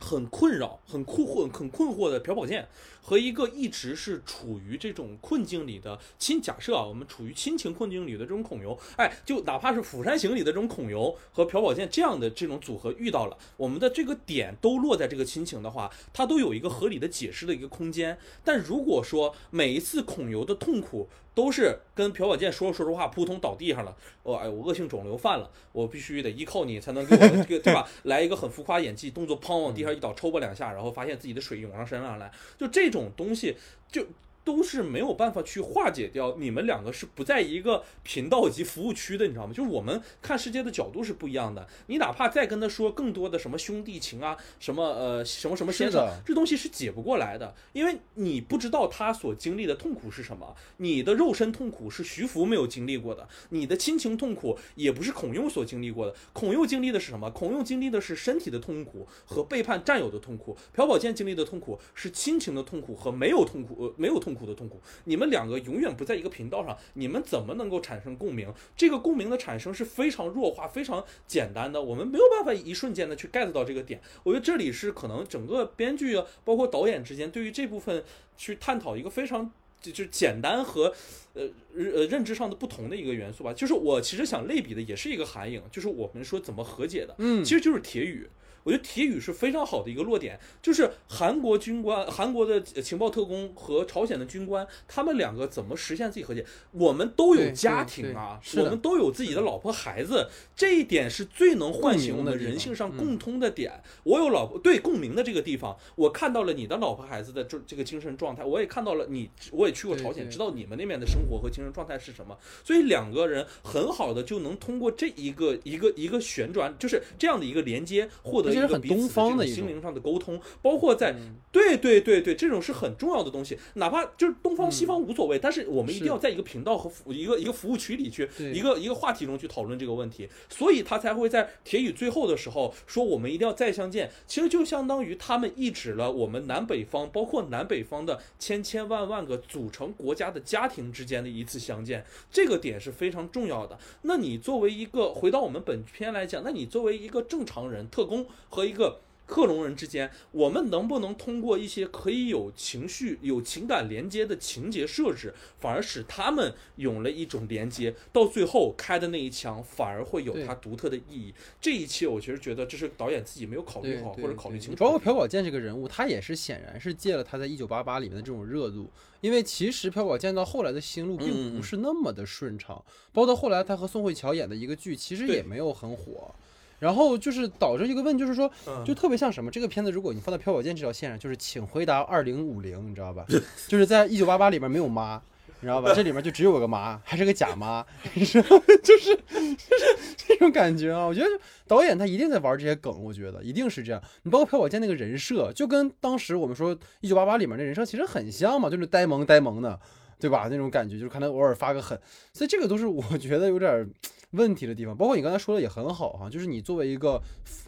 [0.02, 2.66] 很困扰、很困惑、很困惑的朴宝剑，
[3.02, 18.18] 和一个一直是处于这种困境里的亲，假设啊，我们处于亲情困境里的这种孔游，哎，就哪怕是《釜山行》里的这种孔游和朴宝剑这样的这种组合遇到了，我们的这个点都落在这个亲情的话，它都有一个合理的解释的一个空间。
[18.44, 27.88] 但如果说每一次孔游的痛苦都是跟朴宝剑说着说着话，扑通倒地上了，我哎，我恶性肿瘤犯了，我必须得依靠你才能给我这个对吧？
[28.04, 33.57] 来一个很浮夸演技，动作砰往地上一倒，抽吧两下，然后发现自己的水涌上身上来，就这种东西
[33.90, 34.07] 就。
[34.50, 39.52] 都是没有办法去化解掉，你们两个是不在一个频道以及服务区的，你知道吗？
[39.52, 41.68] 就是我们看世界的角度是不一样的。
[41.86, 50.56] 你哪怕再跟他说更多的什么兄弟情啊，什么呃什么什么先生这东西是解不过来的，因为你不知道他所经历的痛苦是什么。
[50.78, 56.14] 你的肉身痛苦是徐福没有经历过的，你的亲情痛苦也不是孔佑所经历过的。
[56.32, 57.30] 孔佑经历的是什么？
[57.30, 60.56] 孔佑经历的是身体的痛苦和背叛战友的痛苦。
[60.72, 64.81] 朴宝剑经历的痛苦是亲情的痛苦和没有痛苦呃没有痛苦的痛苦。
[65.05, 68.53] 你们两个永远不在一个频道上，你们怎么能够产生共鸣？
[68.76, 74.00] 这个共鸣的产生是非常弱化、非常简单的，我们没有办法一瞬间的去 get 到这个点。
[74.22, 78.05] 我觉得这里是可能整个编剧啊，包括导演之间对于这部分
[78.37, 79.50] 去探讨一个非常。
[79.83, 80.92] 就就简单和，
[81.33, 88.29] 呃呃认知上的不同的一个元素吧，就是我其实想类比的也是一个韩影，就是我们说怎么和解的，嗯其实就是铁雨。
[88.62, 96.44] 我觉得铁宇是非常好的一个落点，就是韩国军官、韩国的情报特工和朝鲜的军官，他们两个怎么实现自己和解？
[96.73, 103.83] 我们都有家庭啊，我们都有自己的老婆孩子，这一点是最能唤醒我们人性上共通的点。
[104.05, 119.08] 我有老婆，对共鸣的这个地方，我看到了你的老婆孩子的这这个精神状态，我也看到了你，我也去过朝鲜，知道你们那边的生活和精神状态是什么，所以两个人很好的就能通过这一个一个一个旋转，就是这样的一个连接，获得一个彼此
[119.46, 121.14] 心灵上的沟通，包括在
[121.52, 143.78] 对对对对，这种是很重要的东西，哪怕就是东方西方无所谓，但是我们一定要在一个频道和服一个一个服务区里去，一个一个话题中去讨论这个问题，所以他才会在铁宇最后的时候说我们一定要再相见，其实就相当于他们抑制了我们南北方，包括南北方的千千万万个组成国家的家庭之间的一次相见，这个点是非常重要的。
[144.02, 149.00] 那你作为一个回到我们本片来讲，那你作为一个正常人，特工和一个。
[149.31, 157.94] 克隆人之间，我们能不能通过一些可以有情绪、有情感连接的情节设置，反而使他们有了一种连接？
[158.12, 161.33] 到最后开的那一枪，反而会有它独特的意义。
[161.61, 164.85] 这一切，我其实觉得这是导演自己没有考虑好，或者考虑清楚。
[164.85, 176.35] 包括朴宝剑这个人物，他也是显然是借了他在一九八八里面的这种热度，因为其实朴宝剑到后来的心路并不是那么的顺畅，包括后来他和宋慧乔演的一个剧，其实也没有很火。
[176.80, 178.50] 然后就是导致一个问，就是说，
[178.84, 179.50] 就特别像什么？
[179.50, 183.24] 这个片子如果你放在朴宝剑这条线上，就是请回答二零五零，你知道吧？
[183.68, 185.20] 就是在一九八八里面没有妈，
[185.60, 185.92] 你知道吧？
[185.94, 188.48] 这里面就只有个妈，还是个假妈， 你知道
[188.82, 191.04] 就是就是这种感觉啊！
[191.04, 191.26] 我觉得
[191.66, 194.02] 导演他一定在玩这些梗，我觉得一定是这样。
[194.22, 199.78] 你包括朴宝剑那个人设，就跟当时我们说一九八八里面那人设其实很像嘛，就是呆萌呆萌的，
[200.20, 200.48] 对吧？
[200.50, 201.98] 那种感觉就是看他偶尔发个狠，
[202.33, 203.90] 所以这个都是我觉得有点。
[204.35, 207.20] 问题的地方，包括你刚才说的也很好哈，就是你作为一个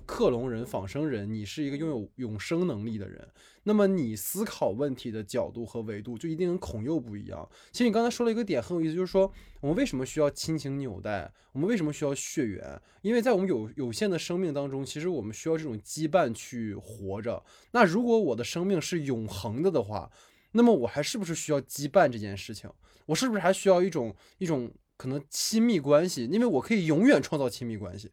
[0.06, 3.26] 克隆人、仿生人，你是一个拥有永生能力的人，
[3.64, 7.48] 那么你思考问题的角度和维度就一定跟孔佑不一样。
[7.72, 9.28] 其实你刚才说了一个点很有意思，就是说
[9.60, 12.80] 我们为什么需要亲情纽带，我们为什么需要血缘？
[13.00, 17.42] 因为在我们有有限的生命当中，其实我们需要这种羁绊去活着。
[17.72, 20.08] 那如果我的生命是永恒的的话，
[20.52, 22.70] 那么我还是不是需要羁绊这件事情？
[23.06, 24.72] 我是不是还需要一种一种？
[24.98, 28.12] 可能亲密关系，因为我可以永远创造亲密关系，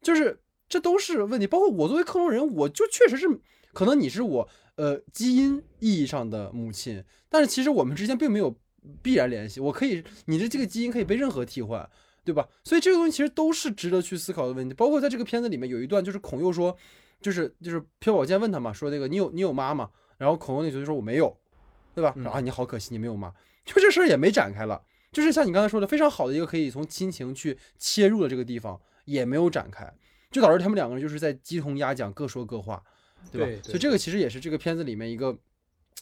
[0.00, 1.46] 就是这都是问题。
[1.46, 3.28] 包括我作为克隆人，我就确实是
[3.74, 8.56] 可能你是我呃基因意义上的母亲，但是其实我们之间并没有
[9.02, 9.60] 必然联系。
[9.60, 11.86] 我可以，你的这个基因可以被任何替换，
[12.24, 12.48] 对吧？
[12.64, 14.74] 所以这个东西其实都是值得去思考的问题。
[14.74, 16.74] 包括在这个片子里面有一段，就是孔佑说，
[17.20, 19.90] 就是就是朴宝剑问他嘛，说那个你有你有妈吗？
[20.16, 21.36] 然后孔佑那就说我没有，
[21.96, 22.14] 对吧？
[22.30, 23.32] 啊，你好可惜，你没有妈，
[23.64, 24.80] 就这事儿也没展开了。
[25.10, 29.90] 就是像你刚才说的，非常好的一个可以从亲情去切入的这个地方，也没有展开，
[30.30, 32.82] 就导致他们两个人就是在鸡同鸭讲，各说各话，
[33.32, 33.62] 对吧？
[33.62, 35.34] 所以这个其实也是这个片子里面一个。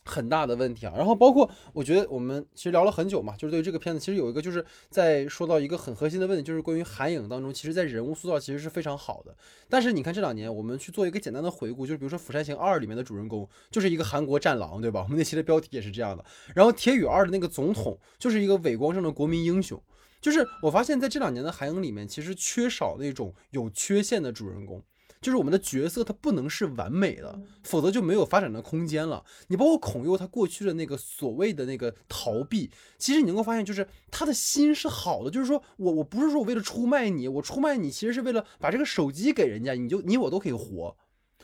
[0.05, 9.35] 很大的问题啊，然后包括我觉得我们其实聊了很久嘛，就是对这个片子，其实有一个就是在说到一个很核心的问题，就是关于韩影当中，其实在人物塑造其实是非常好的。
[9.69, 15.03] 但是你看这两年，我们去做一个简单的回顾，就是比如说《釜山行二》里面的主人公就是一个韩国战狼，对吧？
[15.05, 16.25] 我们那期的标题也是这样的。
[16.55, 19.81] 然后《铁雨二》的那个总统就是一个伟光正的国民英雄。
[20.21, 24.83] 就是我发现在这两年的韩影里面，其实缺少那种有缺陷的主人公。
[25.25, 29.25] 就是我们的角色，他不能是完美的，否则就没有发展的空间了。
[29.47, 35.31] 你包括孔佑，他过去的那个所谓的那个逃避，其实你能够发现，就是他的心是好的。
[35.31, 40.95] 就是说我我不是说我为了出卖你，我出卖你其实是为了把这个手机给人家，你就你我都可以活。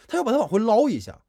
[0.07, 1.23] 他要把它往回捞一下。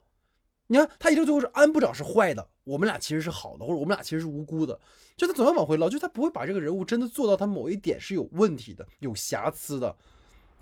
[0.68, 4.78] 你看他一直最后是安部长是坏的，我们俩其实是好的，或者我们俩其实是无辜的。
[5.16, 9.96] 就他总要往回捞，就他不会把这个人物真的做到他某一点是有问题的、有瑕疵的。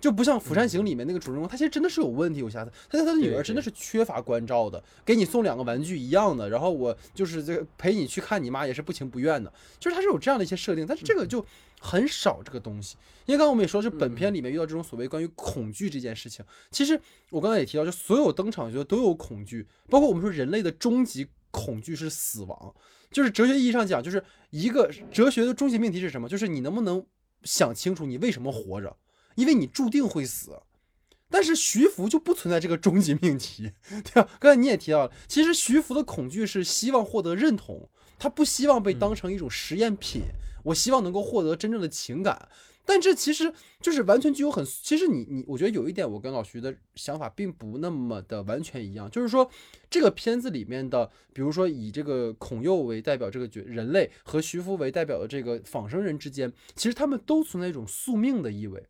[0.00, 2.70] 就不像《釜山行》里面那个主人公，他其实真的是有问题、有瑕疵。
[2.88, 11.44] 他对他的女儿真的是缺乏关照的，给你送两个玩具一样的，然后我就是这个陪你去看你妈也是不情不愿的，就是他是有这样的一些设定，但是这个就
[11.80, 12.96] 很少这个东西。
[13.26, 22.74] 因为刚刚我们也说，就本片里面遇到这种所谓关于恐惧这件事情，其实我刚才也提到，就所有登场角色都有恐惧，包括我们说人类的终极恐惧是死亡，
[23.10, 26.28] 就是哲学意义上讲，就是一个哲学的终极命题是什么？
[26.28, 27.04] 就是你能不能
[27.42, 28.96] 想清楚你为什么活着。
[29.40, 30.60] 因为你注定会死，
[31.30, 33.72] 但是徐福就不存在这个终极命题，
[34.04, 34.28] 对吧？
[34.38, 40.22] 刚才你也提到了，其实徐福的恐惧是希望获得认同，他不希望被当成一种实验品。
[40.64, 42.50] 我希望能够获得真正的情感，
[42.84, 43.50] 但这其实
[43.80, 44.62] 就是完全具有很……
[44.66, 49.50] 其实你你，我觉得有一点，我跟老徐的想法并不那么的完全一样，就是说
[49.88, 58.84] 这个片子里面的，比如说以这个孔佑为代表这个角人类和徐福为代表的这个仿生人之间，其实他们都存在一种宿命的意味。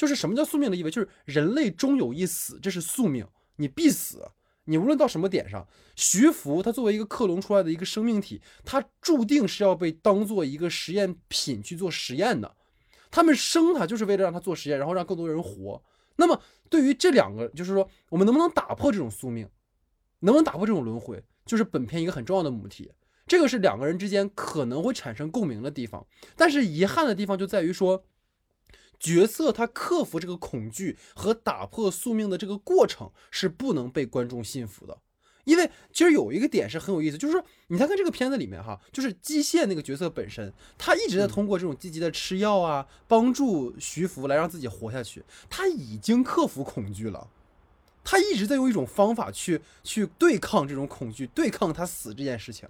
[0.00, 0.90] 就是什么叫宿命的意味？
[0.90, 4.26] 就是人类终有一死，这是宿命，你必死。
[4.64, 12.56] 你无论到什么点上，徐福他作为一个克隆出来的一个生命体，他注定是要被当做一个实验品去做实验的。
[13.10, 15.82] 他们生他就是为了让他做实验，然后让更多人活。
[16.16, 19.46] 那么对于这两个，就是说我们能不能打破这种宿命，
[20.20, 22.90] 能不能打破这种轮回，就是本片一个很重要的母题。
[23.26, 26.06] 这个是两个人之间可能会产生共鸣的地方。
[26.36, 28.02] 但是遗憾的地方就在于说。
[29.00, 34.98] 角色他克服这个恐惧和打破宿命的这个过程是不能被观众信服的，
[35.44, 47.26] 因为其实有一个点是很有意思，就是说你看看这个片子里面哈，就是基线那个角色本身，他一直在通过这种积极的吃药啊，帮助徐福来让自己活下去，他已经克服恐惧了，
[48.04, 52.68] 他一直在用一种方法去去对抗这种恐惧，对抗他死这件事情，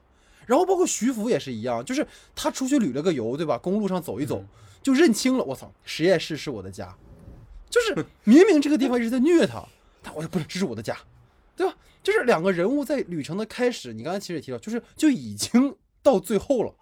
[0.51, 3.57] 然后包括徐福也是一样，就是他出去旅了个游，对吧？
[3.57, 4.45] 公路上走一走。
[4.83, 6.97] 就认清了，我操，实验室是我的家，
[7.69, 9.65] 就是明明这个地方一直在虐他，
[10.03, 10.97] 他我不是，这是我的家，
[11.55, 11.77] 对吧？
[12.03, 16.75] 就是两个人物在旅程的开始，你刚才其实也提到，就是就已经到最后了，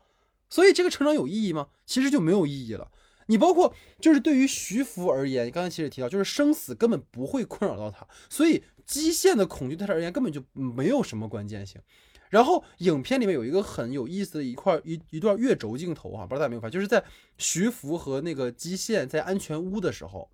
[0.49, 1.67] 所以这个成长有意义吗？
[1.85, 2.89] 其实就没有意义了。
[3.27, 11.81] 你包括就是对于徐福而言，刚才其实也提到，就是生死根本不会困扰到他，所以基线的恐惧对他而言根本就没有什么关键性。
[12.31, 17.03] 然后影片里面有一个很有意思的一块一一段月轴镜头啊，不知道大家有没有发现，就是在
[17.37, 20.31] 徐福和那个基线在安全屋的时候，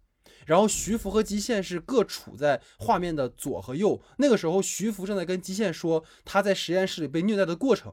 [0.47, 4.01] 然后徐福和基线是各处在画面的左和右。
[4.19, 7.93] 那个时候徐福正在跟基线说他在实验室里被虐待的过程，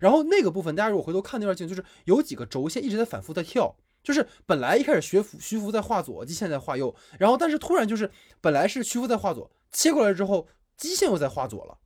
[0.00, 8.10] 然后那个部分大家如果回头看那段镜，就是有几个轴线一直在反复在跳，就是本来一开始徐福徐福在画左，基线在画右，然后但是突然就是
[8.40, 11.78] 本来是徐福在画左，切过来之后基线又在画左了。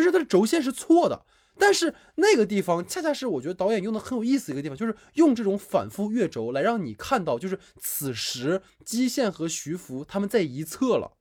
[0.00, 1.24] 就是它的轴线是错的，
[1.58, 11.12] 但是那个地方恰恰是我觉得导演用的很有意思一个地方，就是用这种反复越轴来让你看到，就是此时基线和徐福他们在一侧了，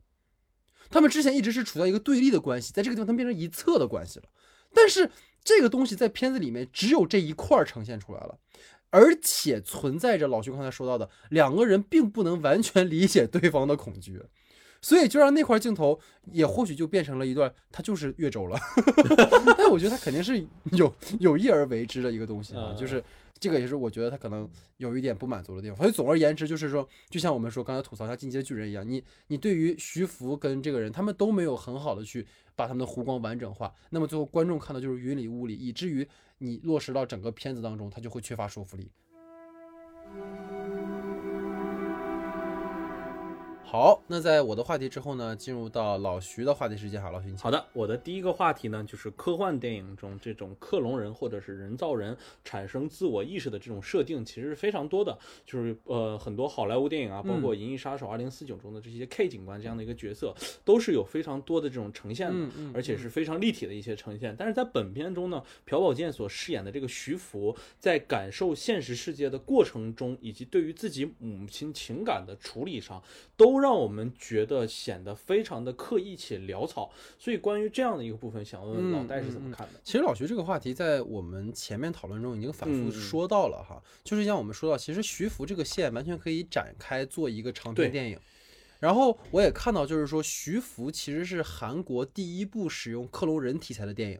[0.89, 4.25] 他们之前一直是处在一个对立的关系，在这个地方他们变成一侧的关系了，
[4.73, 5.11] 但是
[5.43, 8.37] 这个东西在片子里面只有这一块呈现出来了，
[8.89, 14.21] 而且存在着老徐刚才说到的两个人并不能完全理解对方的恐惧。
[14.81, 15.99] 所以就让那块镜头
[16.31, 18.57] 也或许就变成了一段，它就是越州了。
[19.57, 23.03] 但我觉得他肯定是有有意而为之的一个东西啊，就是
[23.39, 25.77] 这个也是我觉得他可能有一点不满足的地方。
[25.77, 32.25] 所以总而言之，就是说，就像我们说刚才吐槽像进击的巨人一样，你你对于徐福跟这个人，他们都没有很好的去
[32.55, 36.07] 把他们的弧光完整化，那么最后观众看到就是云里雾里，以至于
[36.37, 38.91] 你落实到整个片子当中，它就会缺乏说服力。
[43.71, 46.99] 好，那在我的话题之后呢，进入到老徐的话题时间。
[46.99, 55.15] 哈，老徐，好的，我的第一个话题呢，就是科幻电影中这种克隆人或者是人造人产生自我意识的这种设定，其实是非常多的，
[55.45, 60.33] 就是呃很多好莱坞电影啊，包括《银翼杀手二零四九》中的这些 K 警官这样的一个角色，
[60.65, 64.35] 都是有非常多的这种呈现的，而且是非常立体的一些呈现。
[64.35, 72.99] 但是在本片中呢，朴宝剑所饰演的这个徐福，在感受现实世界的过程中，以及对于自己母亲情感的处理上，
[73.37, 79.79] 都让我们觉得显得非常的刻意且潦草，所以关于这样的一个部分，想问问老戴是怎么看的？
[79.83, 88.19] 其实老徐这个话题在我们前面讨论中已经反复说到了哈，就是像我们说到，其实徐福这个线完全可以展开做一个长篇电影。
[88.79, 94.19] 然后我也看到，就是说徐福其实是韩国第一部使用克隆人题材的电影。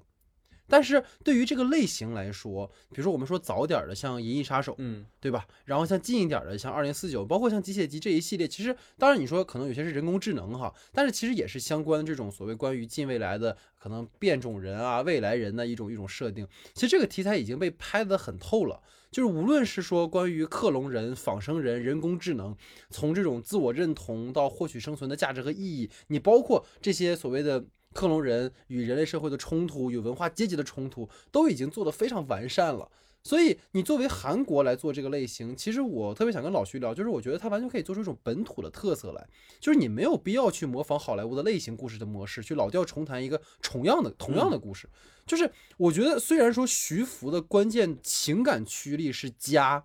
[0.69, 5.45] 但是对于这个类型来说，比如说我们说早点的像《银翼杀手》，嗯，对吧？
[5.65, 16.47] 然后像近一点的像《二零四九》，包括像《机械姬》这一系列，其实当然你说可能有些是人工智能哈，但是其实也是相关这种所谓关于近未来的可能变种人啊、未来人的一种一种设定。
[16.73, 22.55] 其实这个题材已经被拍得很透了，就是无论是说关于克隆人、仿生人、人工智能，
[22.89, 27.65] 从这种自我认同到获取生存的价值和意义，你包括这些所谓的。
[27.93, 32.89] 克隆人与人类社会的冲突，与文化阶级的冲突，都已经做得非常完善了。
[33.21, 39.27] 所以，你作为韩国来做这个类型，其实我特别想跟老徐聊，就是我觉得他完全可以做出一种本土的特色来，
[39.59, 44.89] 就是你没有必要去模仿好莱坞的类型故事的模式，去老调重弹一个重样的同样的故事。
[45.25, 49.83] 就是我觉得，虽然说徐福的关键情感驱力是家，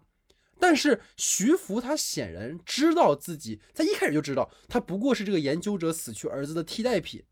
[0.60, 7.24] 但是徐福他显然知道自己，他一开始就知道，他不过是这个研究者死去儿子的替代品。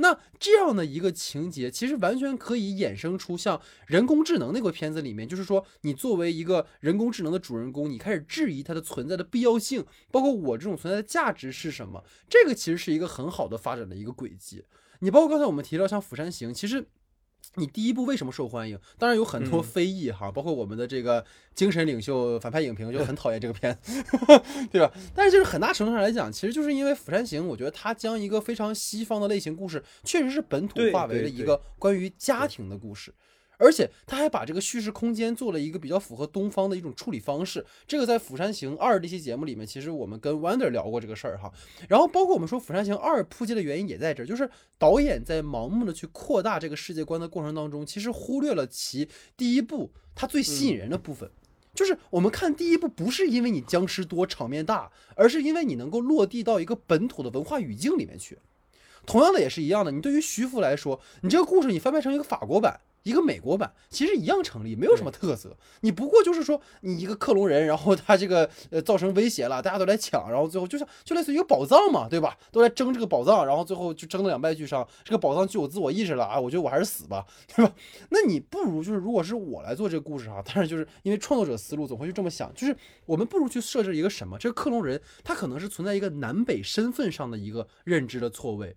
[0.00, 12.02] 那这样的一个情节，其实完全可以衍生出像人工智能那个片子里面，就是说你作为一个人工智能的主人公，你开始质疑它的存在的必要性，包括我这种存在的价值是什么？
[12.28, 14.64] 这个其实是一个很好的发展的一个轨迹。
[15.00, 16.84] 你包括刚才我们提到像《釜山行》，其实
[17.54, 18.78] 你第一部为什么受欢迎？
[18.98, 21.24] 当然有很多嗯非议哈，包括我们的这个
[21.54, 24.02] 精神领袖反派影评就很讨厌这个片子，
[24.70, 24.92] 对吧？
[25.14, 33.12] 但是就是很大程度上来讲，其实就是因为《釜山行》，我觉得它将一个非常西方的类型故事，确实是本土化为了一个关于家庭的故事。
[33.58, 37.66] 而且他还把这个叙事空间做了一个比较符合东方的一种处理方式。
[37.86, 41.52] 这个在《釜山行二》这期节目里面，其实我们跟 Wonder 聊过这个事儿哈。
[41.88, 44.48] 然后包括我们说《釜山行二》扑街的原因也在这儿，就是
[44.78, 51.30] 导演在盲目的去扩大这个世界观的过程当中，其实忽略了其第一部它最吸引人的部分。
[51.74, 58.38] 就是我们看第一部，不是因为你僵尸多、场面大，而是因为你能够落地到一个本土的文化语境里面去。
[59.06, 65.56] 同样的也是一样的，你对于徐福来说，你这个故事你翻拍成一个法国版、一个美国版，其实一样成立，没有什么特色。
[65.80, 72.36] 你不过就是说，你一个克隆人，然后他这个呃造成威胁了，大家都来抢，然后最后就像就类似于一个宝藏嘛，对吧？
[72.52, 74.86] 都来争这个宝藏，然后最后就争得两败俱伤。
[75.02, 77.72] 这个宝藏具有自我意识了啊，我觉得我还是死吧， 对吧？
[78.10, 84.36] 那你不如就是，如果是我来做这个故事哈， 但是就是因为创作者思路总会去这么想，就是我们不如去设置一个什么？
[84.38, 88.76] 这个克隆人他可能是存在一个南北身份上的一个认知的错位。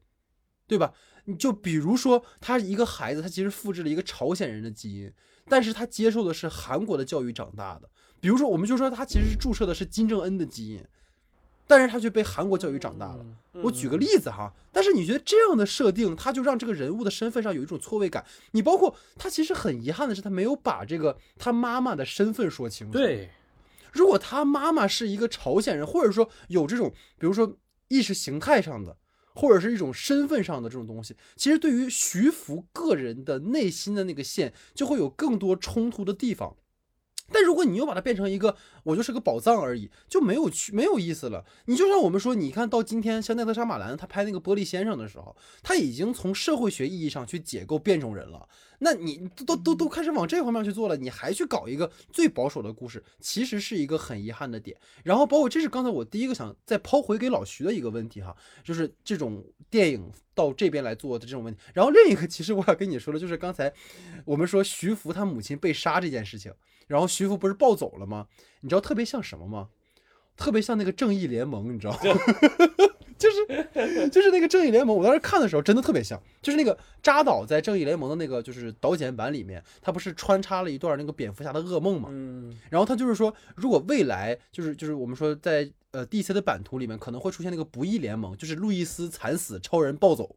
[0.67, 0.93] 对吧？
[1.25, 5.11] 你就比如说，他一个孩子，他其实复制了一个朝鲜人的基因，
[5.47, 7.89] 但是他接受的是韩国的教育长大的。
[8.19, 10.83] 比如说，我们就说他其实是注射的是金正恩的基因，
[11.67, 13.25] 但是他却被韩国教育长大了。
[13.63, 18.25] 我举个例子哈，但是你觉得这样的设定，他就让这个人物的身份上有一种错位感。
[18.51, 22.93] 你包括他其实很遗憾的是，他没有把这个他妈妈的身份说清楚。
[22.93, 23.29] 对，
[23.91, 27.57] 如果他妈妈是一个朝鲜人，或者说有这种，比如说
[27.87, 28.97] 意识形态上的。
[29.33, 36.55] 或者是一种身份上的这种东西，其实对于徐福个人的内心的那个线，就会有更多冲突的地方。
[37.33, 41.45] 但如果你又把它变成一个我就是个宝藏而已，就没有去没有意思了。
[41.67, 48.49] 你就像我们说，你看到今天像奈特莎马兰他拍那个《玻璃先生》的时候，他已经从社会学意义上去解构变种人了。
[48.83, 54.75] 那你都都都开始往这方面去做了，你还去搞一个最保守的故事，其实是一个很遗憾的点。
[55.03, 61.59] 然后包括这是刚才我第一个想再抛回给老徐的一个问题哈，就是这种电影到这边来做的这种问题。
[61.75, 63.71] 然后另一个其实我要跟你说的就是刚才
[64.25, 66.51] 我们说徐福他母亲被杀这件事情，
[66.87, 68.27] 然后徐福不是暴走了吗？
[68.61, 69.69] 你知道特别像什么吗？
[70.35, 71.99] 特别像那个正义联盟，你知道吗？
[73.73, 82.09] 就 是就是那个正义联盟，我当时看的时候真的特别像，就是那个扎导在正义联盟的那个就是导剪版里面，他不是穿插了一段那个蝙蝠侠的噩梦嘛？
[82.11, 90.35] 嗯，然后他就是说，如果未来就是就是我们说在呃 DC 的版图里面可能会出现那个不义联盟，就是路易斯惨死，超人暴走，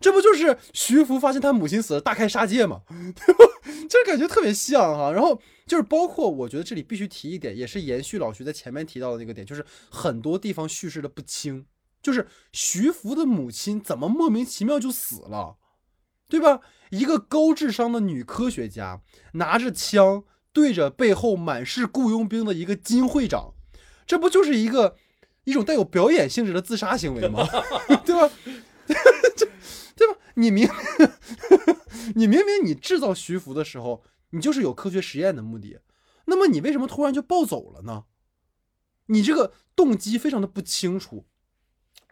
[0.00, 2.82] 这不就是徐福发现他母亲死了，大开杀戒嘛？
[2.88, 3.44] 对吧？
[3.88, 5.12] 就是感觉特别像哈。
[5.12, 11.64] 然后就是包括我觉得这里必须提一点，也是延续老徐在前面提到的那个点，就是很多地方叙事的不清，
[12.02, 15.56] 就是徐福的母亲怎么莫名其妙就死了，
[16.28, 16.60] 对吧？
[16.90, 19.02] 一个高智商的女科学家
[19.34, 20.24] 拿着枪。
[20.54, 23.54] 对着背后满是雇佣兵的一个金会长，
[24.06, 24.98] 这不就是一个
[25.44, 27.48] 一种带有表演性质的自杀行为吗？
[28.04, 28.30] 对吧？
[29.34, 29.46] 这
[29.96, 30.18] 对吧？
[30.34, 30.68] 你明
[32.16, 35.78] 你明明你制造徐福的时候，你就是有科学实验的目的，
[36.26, 38.04] 那么你为什么突然就暴走了呢？
[39.06, 41.24] 你这个动机非常的不清楚，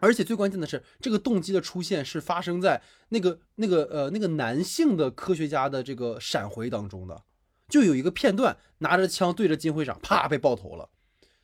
[0.01, 7.23] 而且最关键的是，这个动机的出现是发生在那个那个呃那个男性的科学家的这个闪回当中的。
[7.69, 10.89] 就有一个片段，拿着枪对着金会长，啪被爆头了，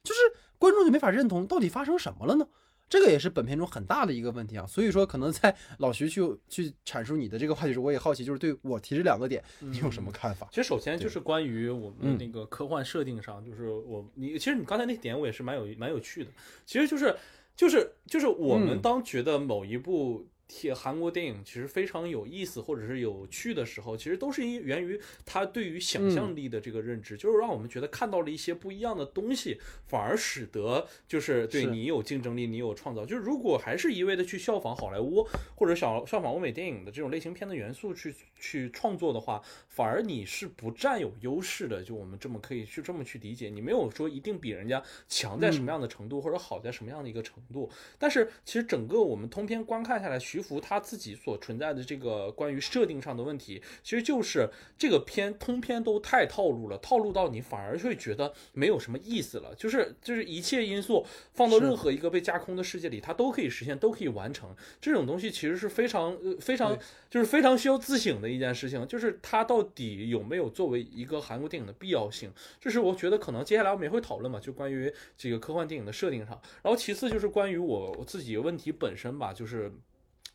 [0.03, 0.19] 就是
[0.57, 2.45] 观众就没法认同到底发生什么了呢？
[2.89, 4.65] 这个也是本片中很大的一个问题啊。
[4.67, 10.47] 所以说，可能在老徐去去阐述你的这个话题时，我也好奇，就是对我提这两个点，你有什么看法？
[10.51, 16.31] 其实首先就是关于我嗯们那个科幻设定上，就是我你其实你刚才那点我也是蛮有蛮有趣的，
[16.65, 17.15] 其实就是
[17.57, 20.25] 就是就是我们嗯当觉得某一部。
[20.47, 33.05] 贴韩国电影其实非常有意思，或者是有趣的时候，其实都是因源于他对于想象力的这个认知，就是让我们觉得看到了一些不一样的东西，反而使得就是对你有竞争力，你有创造。
[33.05, 41.83] 就是如果还是一味的去效仿好莱坞或者效效仿欧美电影的这种类型片的元素去去创作的话，反而你是不占有优势的。
[41.83, 47.69] 就我们这么可以去这么去理解，你没有说一定比人家强在什么样的程度，或者好在什么样的一个程度。
[47.99, 59.53] 但是其实整个我们通篇观看下来，徐福他自己所存在的这个关于设定上的问题，其实就是这个片通篇都太套路了，套路到你反而会觉得没有什么意思了。
[59.55, 64.55] 就是就是一切因素放到任何一个被架空的世界里，它都可以实现，都可以完成。
[64.79, 66.77] 这种东西其实是非常呃非常
[67.09, 72.31] 就是非常需要自省的一件事情，就是它到底有没有作为一个韩国电影的必要性？
[72.59, 76.39] 这是我觉得可能接下来我们也会讨论嘛，就关于这个科幻电影的设定上。
[76.61, 79.71] 然后其次就是关于我我自己问题本身吧，就是。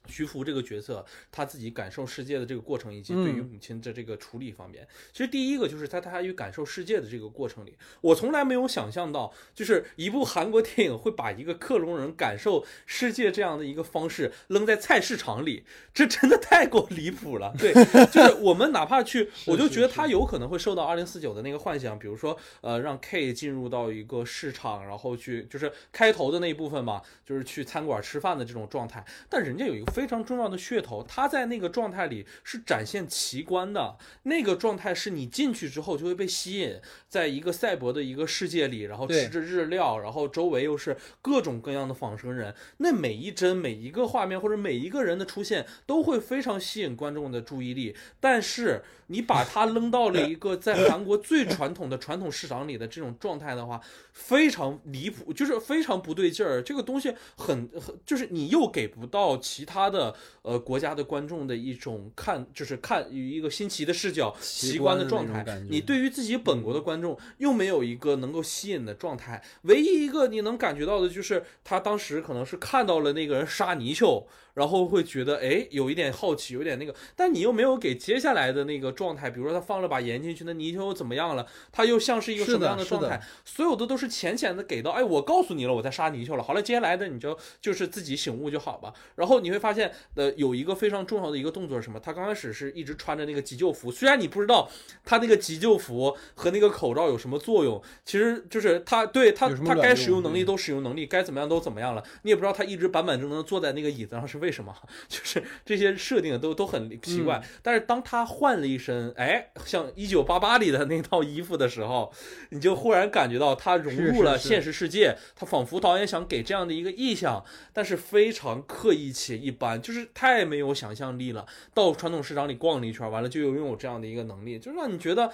[0.09, 17.55] 徐福这个角色，他自己感受世界的这个过程，以及对于母亲的这个处理方面，其实第一个就是在他与感受世界的这个过程里，我从来没有想象到，就是一部韩国电影会把一个克隆人感受世界这样的一个方式扔在菜市场里，这真的太过离谱了。
[17.57, 17.73] 对，
[18.07, 29.92] 就是我们哪怕去，我就觉得他有可能会受到二零四九的那个幻想，比如说，呃，让 K 进入到一个市场，然后去就是开头的那一部分嘛，就是去餐馆吃饭的这种状态，但人家有一个。
[29.93, 33.97] 非常重要的噱头，他在那个状态里是展现奇观的。
[34.23, 42.55] 那个状态是你进去之后就会被吸引，在一个赛博的一个世界里，然后吃着日料，然后周围又是各种各样的仿生人。
[42.79, 47.95] 那每一帧、每一个画面或者每一个人的出现，都会非常吸引观众的注意力。
[48.19, 48.83] 但是
[49.13, 53.81] 你把它扔到了一个在韩国最传统的传统市场里的这种状态的话，
[54.13, 56.61] 非常离谱，就是非常不对劲儿。
[56.61, 59.93] 这个东西很很，就是你又给不到其他。
[59.93, 65.45] 的呃国家的观众的一种看，就是看与一个新奇的视角、奇观的状态。
[65.69, 69.43] 你对于自己本国的观众又没有一个能够吸引的状态。
[69.65, 74.27] 唯一一个你能感觉到的就是他当时可能是看到了那个人杀泥鳅。
[74.55, 81.45] 然后会觉得哎，有一点好奇，有点那个，但你又没有给接下来的那个状态，比如说他放了把盐进去，那泥鳅又怎么样了？
[81.73, 83.21] 他又像是一个什么样的状态？
[83.45, 86.43] 所有的都是浅浅的给到，哎，我告诉你了，我在杀泥鳅了。
[86.43, 88.93] 好了，接下来的你就就是自己醒悟就好吧。
[89.17, 91.99] 然后你会发现，呃，有一个非常重要的一个动作是什么？
[91.99, 94.69] 他刚开始是一直穿着那个急救服，虽然你不知道
[95.03, 102.05] 他那个急救服和那个口罩有什么作用，其实就是他对他他该使用能力都使用能力，该怎么样都怎么样了。
[102.23, 104.43] 你也不知道他一直板板正正坐在那个椅子上是。
[104.43, 104.75] 为什么？
[105.09, 107.41] 就是这些设定都都很奇怪。
[107.63, 112.13] 但是当他换了一身，哎，像一九八八里的那套衣服的时候，
[112.51, 115.17] 你就忽然感觉到他融入了现实世界。
[115.35, 121.47] 他仿佛导演想给这样的一个意象，但是非常刻意且一般，就是太没有想象力了。
[121.73, 125.33] 到传统市场里逛了一圈，完了就拥有这样的一个能力，就让你觉得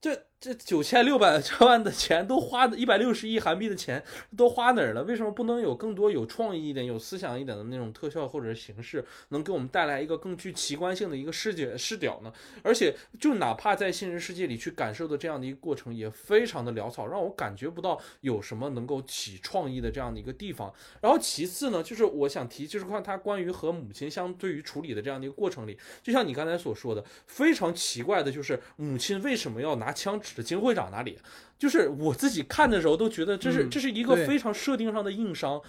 [0.00, 0.24] 这。
[0.40, 4.02] 这九千六百 万的钱都花一百六十亿韩币的钱
[4.34, 5.02] 都花哪儿了？
[5.04, 12.32] 为什么不能有更多有创意一点、有思想一点的那种特效或者形式，能给我们带来一个更具奇观性的一个视觉视角呢？
[12.62, 20.72] 而且，就哪怕在现实世界里去感受的这样的一个过程，也非常的潦草，让我感觉不到有什么能够起创意的这样的一个地方。
[21.02, 30.40] 然后，其次呢，就是我想提，就是看他关于和母亲相对于处理的这样的一个过程里，就像你刚才所说的，非常奇怪的就是母亲为什么要拿枪指。
[30.40, 31.18] 的金会长哪里？
[31.58, 35.60] 就是我自己看的时候都觉得这是这是一个非常设定上的硬伤，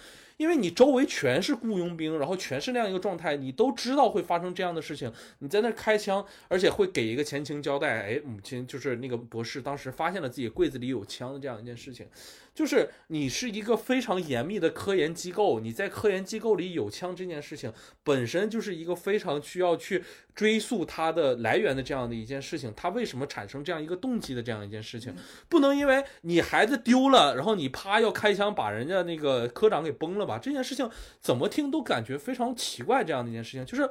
[0.42, 8.02] 因为你周围全是雇佣兵，然后全是那样一个状态，你都知道会发生这样的事情，你在那开枪，而且会给一个前情交代。
[8.02, 12.08] 哎，母亲就是那个博士，当时发现了自己柜子里有枪的这样一件事情。
[12.54, 17.72] 就是你是一个非常严密的科研机构，你在科研机构里有枪这件事情
[18.04, 25.14] 本身就是一个非常需要去追溯它的来源的这样的一件事情，它为什么产生这样一个动机的这样一件事情，
[25.48, 30.31] 不能因为你孩子丢了，然后你啪要开枪把人家那个科长给崩了吧？
[30.38, 33.90] 这件事情怎么听都感觉非常奇怪，这样的一件事情就是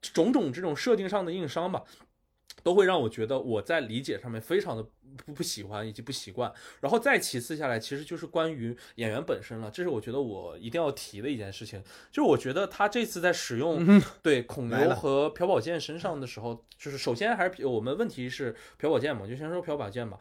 [0.00, 1.84] 种种这种设定上的硬伤吧。
[2.64, 4.82] 都会让我觉得我在理解上面非常的
[5.16, 11.80] 不不喜欢以及不习惯，然后再其次下来，其实就是关于演员本身了，这是我觉得我一定要提的一件事情，
[12.10, 20.18] 就是我觉得他这次在使用对孔 刘和朴宝剑身上的时候，就是首先还是我们问题是朴宝剑嘛，就先说朴宝剑吧。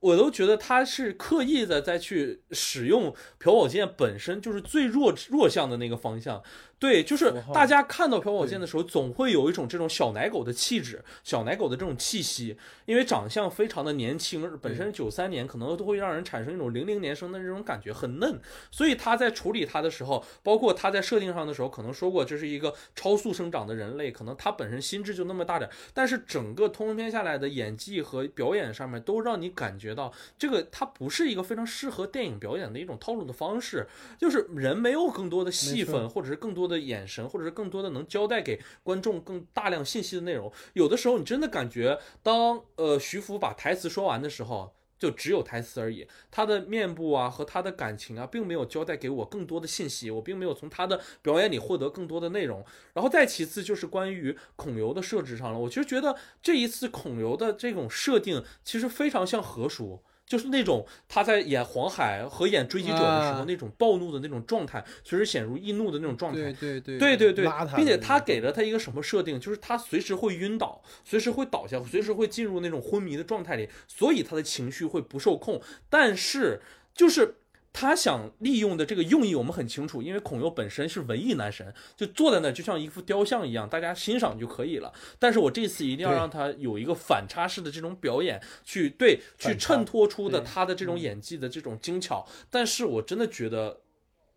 [0.00, 6.42] 我都觉得他是刻意的在去使用朴宝剑本身就是最弱弱项的那个方向。
[6.80, 12.56] 对，就是大家看到朴宝剑的时候，总会有一种这种小奶狗的气质，小奶狗的这种气息，
[12.86, 18.40] 因为长相非常的年轻，本身九三年可能都会让人产生一种零零年生的这种感觉，很嫩。
[18.70, 33.86] 所以他在处理他的时候，包括他在设定上的时候，可能说过这是一个超速生长的人类，可能他本身心智就那么大点，但是整个通篇下来的演技和表演上面都让你感觉到，这个他不是一个非常适合电影表演的一种套路的方式，
[34.18, 36.69] 就是人没有更多的戏份，或者是更多。
[36.70, 52.64] 的眼神，或者是更多的能交代给观众更大量信息的内容，有的时候你真的感觉，当呃徐福把台词说完的时候，就只有台词而已，他的面部啊和他的感情啊，并没有交代给我更多的信息，我并没有从他的表演里获得更多的内容。
[52.92, 60.02] 然后再其次就是关于孔刘的设置上了，我其实觉得这一次孔刘的这种设定其实非常像何叔。
[60.30, 66.38] 就是那种他在演黄海和演追击者的时候那种暴怒的那种状态，随时显如易怒的那种状态。
[66.38, 75.60] 对对对对对对，并且他给了他一个什么设定，就是他随时会晕倒，随时会倒下，随时会进入那种昏迷的状态里，所以他的情绪会不受控。
[75.88, 76.62] 但是
[76.94, 77.34] 就是
[77.72, 84.92] 他想利用的这个用意我们很清楚，因为孔侑本身是文艺男神，就坐在那就像一幅雕像一样，大家欣赏就可以了。
[85.18, 92.26] 但是我这次一定要让他有一个反差式的这种表演，去对去衬托出的他的这种演技的这种精巧。
[92.50, 93.80] 但是我真的觉得，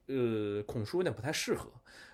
[0.07, 1.71] 呃，孔叔有点不太适合。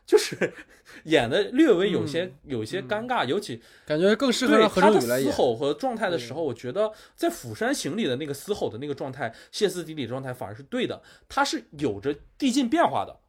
[0.10, 0.36] 就是
[1.06, 5.32] 演的略微有些、有些尴尬，尤其感觉更适合对让何他的嘶正宇来演。
[5.32, 13.20] 吼和状态的时候，我觉得在《釜山行》里的那个嘶吼的那个状态，歇斯底里状态反而是对的，它是有着递进变化的。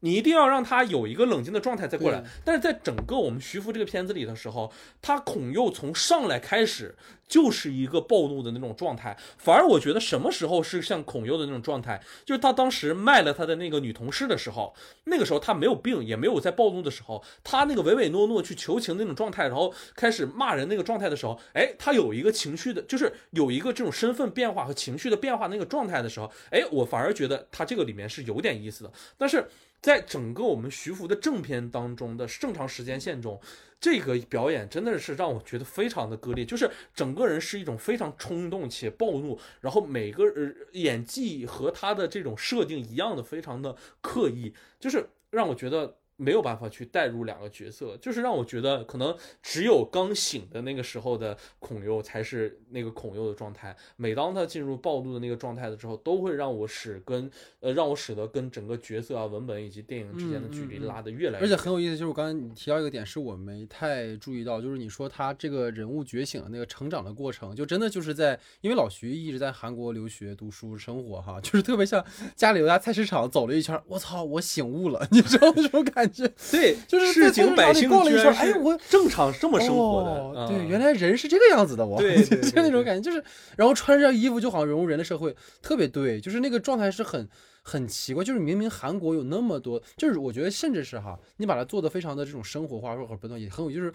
[0.00, 2.22] 你一定要让他有一个冷静的状态再过来。
[2.44, 4.72] 但是在整个我们徐福这个片子里的时候，
[5.02, 6.94] 他孔侑从上来开始
[7.26, 14.74] 就是一个暴怒的那种状态，反而我觉得什么时候是像孔侑的那种状态，就是他当时卖了他的那个女同事的时候，
[15.04, 29.44] 那个时候他没有病，也没有在暴怒的时候，他那个唯唯诺诺去求情那种状态，然后开始骂人那个状态的时候，哎，他有一个情绪的，就是有一个这种身份变化和情绪的变化那个状态的时候，哎，我反而觉得他这个里面是有点意思的，但是。
[29.80, 33.40] 在整个我们徐福的正片当中的正常时间线中，
[33.80, 61.56] 这个表演真的是让我觉得非常的割裂，就是整个人是一种非常冲动且暴怒，然后每个呃演技和他的这种设定一样的非常的刻意，就是让我觉得没有办法去代入两个角色，就是让我觉得可能只有刚醒的那个时候的孔侑才是那个孔侑的状态，每当他进入暴怒的那个状态的时候，都会让我使跟呃让我使得跟整个角色啊文本以及电影之间的距离拉得越来越而且。
[61.56, 72.04] 很有意思，就是我刚才你提到一个点，是我没太注意到，就是你说他这个人物觉醒的那个成长的过程，就真的就是在，因为老徐一直在韩国留学、读书、生活，哈，就是特别像
[72.34, 76.07] 家里有家菜市场，走了一圈儿，我操，我醒悟了， 你知道那种感觉？
[76.50, 80.02] 对，就是市井百姓逛了一圈哎我正常这么生活
[80.34, 83.22] 的，对，原来人是这个样子的，我， 对对就那种感觉，就是，
[83.56, 87.28] 然后穿上衣服就好像融入人类社会，特别对，就是那个状态是很
[87.62, 93.92] 很奇怪，就是明明韩国有那么多，就是我觉得甚至是哈，你把它做的非常的这种生活化或者不断也很有，就是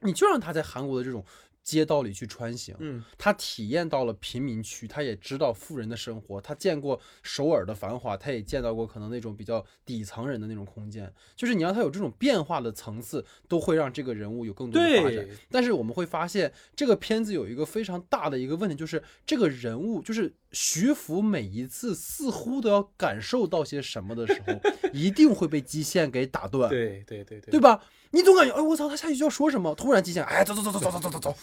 [0.00, 1.24] 你就让他在韩国的这种
[1.64, 11.10] 街道里去穿行，嗯，他体验到了贫民区，他也知道富人的生活，他见过首尔的繁华，他也见到过可能那种比较底层人的那种空间。
[11.34, 15.26] 就是你让他有这种变化的层次，都会让这个人物有更多的发展。
[15.50, 24.54] 但是我们会发现，这个片子有一个非常大的一个问题，就是这个人物，就是徐福每一次似乎都要感受到些什么的时候，
[24.92, 26.70] 一定会被基线给打断。
[26.70, 27.82] 对对对对对吧？
[28.12, 29.74] 你总感觉，哎，我操，他下一句要说什么？
[29.74, 31.36] 突然基线，哎，走走走走走走走走走，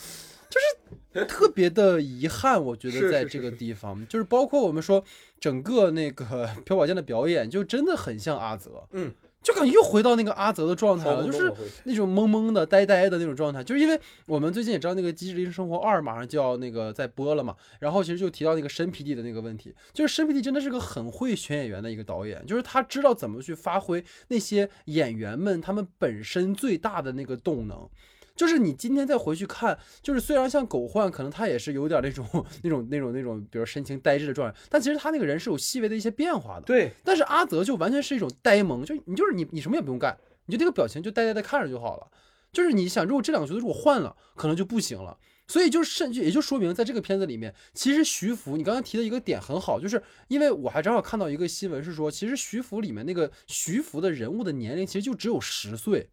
[0.50, 2.64] 就是特别的遗憾。
[2.64, 5.04] 我觉得在这个是是是地方，就是包括我们说
[5.40, 11.52] 整个那个 朴宝剑的表演，就真的很像阿泽，嗯，就感觉又回到那个阿泽的状态了，就是
[11.86, 13.64] 那种懵懵的、呆呆的那种状态。
[13.64, 27.90] 就是因为我们最近也知道那个《机智医生生活二》马上就要那个在播了嘛，然后其实就提到那个申皮弟的那个问题，就是申皮弟真的是个很会选演员的一个导演，就是他知道怎么去发挥那些演员们他们本身最大的那个动能。
[28.36, 32.26] 就是你今天再回去看，就是虽然像狗焕，可能他也是有点那种
[32.64, 36.64] 那种那种那种，比如神情呆滞的状态，但其实他那个人是有细微的一些变化的。
[36.64, 42.08] 对但是阿泽就完全是一种呆萌，就你就是你你什么也不用干，你就这个表情就呆呆的看着就好了。
[42.52, 45.18] 就是你想，如果这两个角色如果换了，可能就不行了。
[45.48, 56.10] 所以就甚至也就说明，在这个片子里面，其实徐福，你刚刚提的一个点很好，就是因为我还正好看到一个新闻是说，其实徐福里面那个徐福的人物的年龄其实就只有十岁，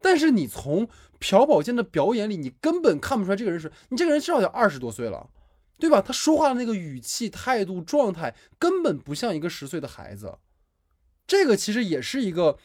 [0.00, 0.88] 但是你从
[1.18, 5.30] 朴宝剑的表演里，你根本看不出来这个人是，你这个人至少得二十多岁了，
[5.78, 6.02] 对吧？
[6.02, 10.38] 他说话的那个语气、态度、状态，根本不像一个十岁的孩子。
[11.26, 12.58] 这个其实也是一个，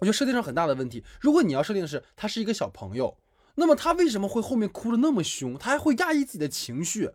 [0.00, 1.04] 我觉得设定上很大的问题。
[1.20, 3.16] 如果你要设定的是他是一个小朋友，
[3.54, 5.56] 那么他为什么会后面哭的那么凶？
[5.56, 7.10] 他还会压抑自己的情绪，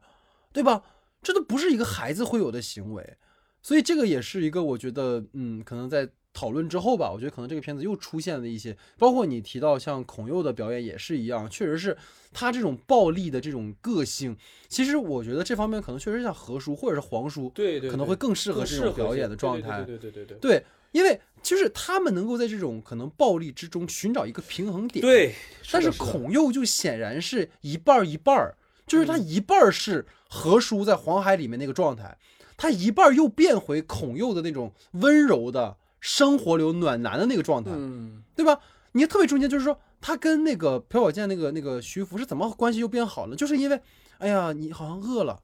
[0.54, 0.84] 对吧？
[1.22, 3.18] 这都不是一个孩子会有的行为。
[3.62, 11.98] 所以这个也是一个我觉得，嗯，可能在讨论之后吧，我觉得可能这个片子又出现了一些，包括你提到像孔佑的表演也是一样，确实是
[12.32, 19.84] 他这种暴力的这种个性，其实我觉得这方面可能确实像何叔或者是黄叔，对对，可能会更适合更这种表演的状态。
[19.84, 25.34] 对对对对对对，因为就是他们能够在这种可能暴力之中寻找一个平衡点。，对，
[25.72, 28.56] 但是孔佑就显然是一半一半儿，
[28.86, 32.18] 就是嗯他一半儿是何叔在黄海里面那个状态，
[32.56, 38.60] 他一半儿又变回孔佑的那种温柔的生活流暖男的那个状态，嗯，对吧？
[38.94, 43.36] 你特别中间就是说，他跟那个朴宝剑那个那个徐福是怎么关系又变好了？
[43.36, 43.80] 就是因为，
[44.18, 45.40] 哎呀，你好像饿了。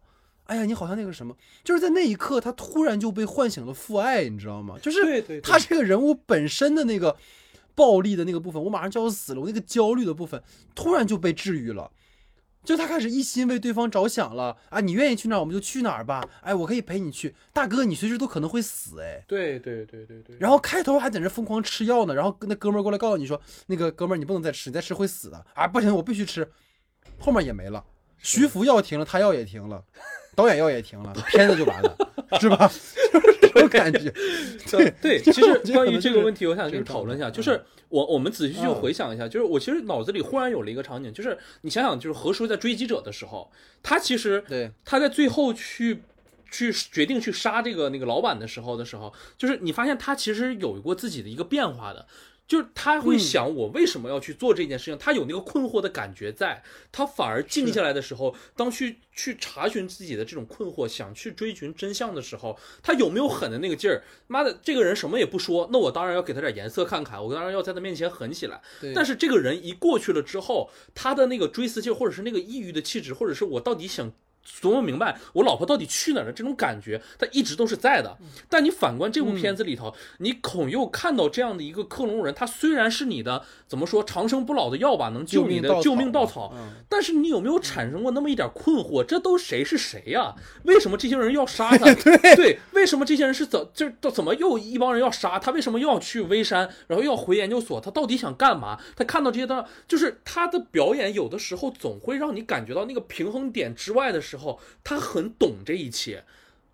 [0.46, 4.78] 哎呀，你好像那个什么，就是在那一刻，他突然就被唤醒了父爱，你知道吗？
[4.80, 7.18] 就是他这个人物本身的那个
[7.74, 10.42] 暴力的那个部分，我马上就要死了，我那个焦虑的部分
[10.76, 11.90] 突然就被治愈了。
[12.66, 14.80] 就他开始一心为对方着想了啊！
[14.82, 20.36] 你愿意去哪儿我们就去哪儿吧，哎，我可以陪你去，大哥，你随时都可能会死，哎，对对对对对。
[20.40, 25.68] 然后开头还在那疯狂吃药呢，然后那哥们儿过来告诉你说，那个哥们儿你不能再吃，你再吃会死的啊！
[25.68, 26.50] 不行，我必须吃，
[27.20, 27.86] 后面也没了，
[28.18, 29.84] 徐福药停了，他药也停了，
[30.36, 31.98] 导演要也停了，片子就完了，
[32.40, 32.70] 是吧？
[33.42, 34.12] 这种感觉，
[34.70, 35.22] 对对。
[35.22, 43.50] 其实关于这个问题，我想跟你讨论一下，就是我我们仔细去回想一下，就是我其实脑子里忽然有了一个场景，就是你想想，就是何叔在追击者的时候，
[43.82, 46.02] 他其实对他在最后去
[46.52, 52.06] 去决定去杀这个那个老板的时候的时候，就是你发现他其实有过自己的一个变化的。
[52.48, 54.98] 就是他会想，我为什么要去做这件事情？
[54.98, 64.04] 他有那个困惑的感觉，在他反而静下来的时候，当去去查询自己的这种困惑，想去追寻真相的时候，他有没有狠的那个劲儿？
[64.28, 68.62] 妈的，这个人什么也不说，那我当然要给他点颜色看看，我当然要在他面前狠起来。
[68.94, 74.14] 但是这个人一过去了之后，他的那个追思劲，或者是那个抑郁的气质，或者是我到底想。
[74.62, 78.18] 琢磨明白我老婆到底去哪儿的这种感觉，他一直都是在的。
[78.48, 86.54] 但你反观这部片子里头，你孔佑看到这样的一个克隆人，他虽然是你的怎么说长生不老的药吧，能救你的救命稻草，
[86.88, 89.04] 但是你有没有产生过那么一点困惑？
[89.04, 90.36] 这都谁是谁呀？
[90.64, 91.92] 为什么这些人要杀他？
[92.36, 95.52] 对，为什么这些人是怎就怎么又一帮人要杀他？
[95.52, 97.82] 为什么又要去微山，然后又要回研究所？
[97.82, 98.80] 他到底想干嘛？
[98.96, 104.35] 他看到这些的，就是他的表演，有的时候总会让你感觉到那个平衡点之外的时。
[104.36, 106.26] 之后，他很懂这一切，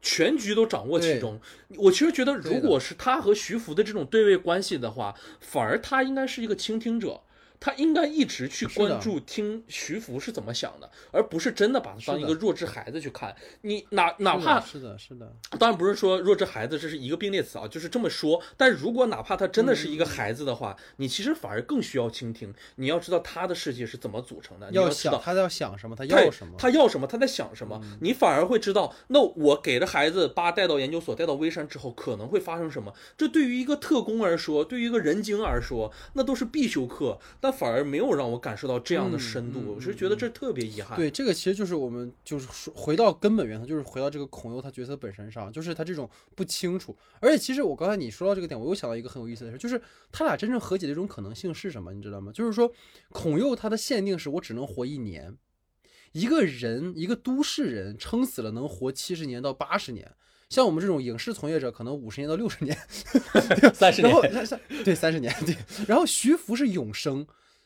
[0.01, 1.39] 全局都掌握其中。
[1.77, 7.21] 我其实觉得，如果是他和徐福的这种对位关系的话，反而他应该是一个倾听者。
[7.61, 13.33] 他应该一直去关注听徐福是怎么想的，而不是真的把他当一个弱智孩子去看。
[13.61, 18.41] 你哪哪怕是的，是的，当然不是说弱智孩子这是一个并列词啊，就是这么说。
[18.57, 22.51] 但如果哪怕他真的是一个孩子的话，你其实反而更需要倾听。
[22.77, 27.79] 你要知道他的世界是怎么组成的，你要知道他要想什么，他要什么，他要什么，他在想什么。
[27.99, 32.91] 你反而会知道，那我给了孩子把带到研究所，带到微山之后，可能会发生什么。
[33.15, 37.19] 这对于一个特工而说，对于一个人精而说，那都是必修课。
[37.39, 40.97] 但反而没有让我感受到这样的深度，我是觉得这特别遗憾。
[40.97, 46.95] 对，这个其实就是我们就是说回到根本源头，就是回到这个孔佑他角色本身上，就是他这种不清楚。
[47.19, 49.81] 而且其实我刚才你说到这个点，我又想到一个很有意思的事，就是
[50.11, 51.93] 他俩真正和解的一种可能性是什么？
[51.93, 52.31] 你知道吗？
[52.31, 52.71] 就是说
[53.09, 55.35] 孔佑他的限定是我只能活一年，
[56.13, 60.11] 一个人一个都市人撑死了能活七十年到八十年。
[60.49, 62.77] 像我们这种影视从业者，可能五十年到六十年，
[63.73, 64.13] 三十年，
[64.83, 65.55] 对，三十年，对。
[65.87, 67.25] 然后徐福是永生，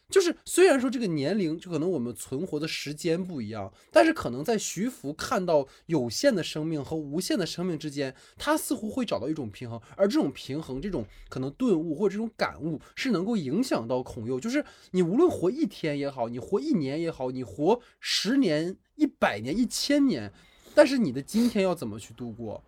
[0.09, 14.39] 就是虽然说这个年龄就可能我们存活的时间不一样，但是可能在徐福看到有限的生命和无限的生命之间，他似乎会找到一种平衡，而这种平衡，这种可能顿悟或者这种感悟，是能够影响到孔佑。
[14.39, 20.31] 就是你无论活一天也好，你活一年也好，你活十年、一百年、一千年，
[20.75, 22.63] 但是你的今天要怎么去度过？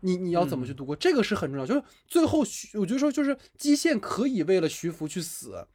[0.00, 0.96] 你你要怎么去度过？
[0.96, 1.66] 这个是很重要。
[1.66, 2.38] 就是最后，
[2.72, 5.66] 我觉得说，就是基线可以为了徐福去死，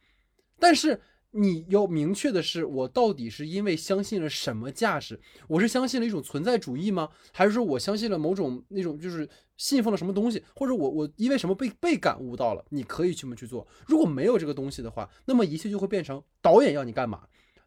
[0.60, 1.00] 但是
[1.32, 5.18] 你要明确的是，我到底是因为相信了什么价值？
[5.48, 7.08] 我是相信了一种存在主义吗？
[7.32, 10.42] 还是说我相信了某种那种就是信奉了什么东西？
[10.54, 12.64] 或者我我因为什么被被感悟到了？
[12.70, 13.66] 你可以这么去做。
[13.86, 17.22] 如果没有这个东西的话，那么一切就会变成导演要你干嘛？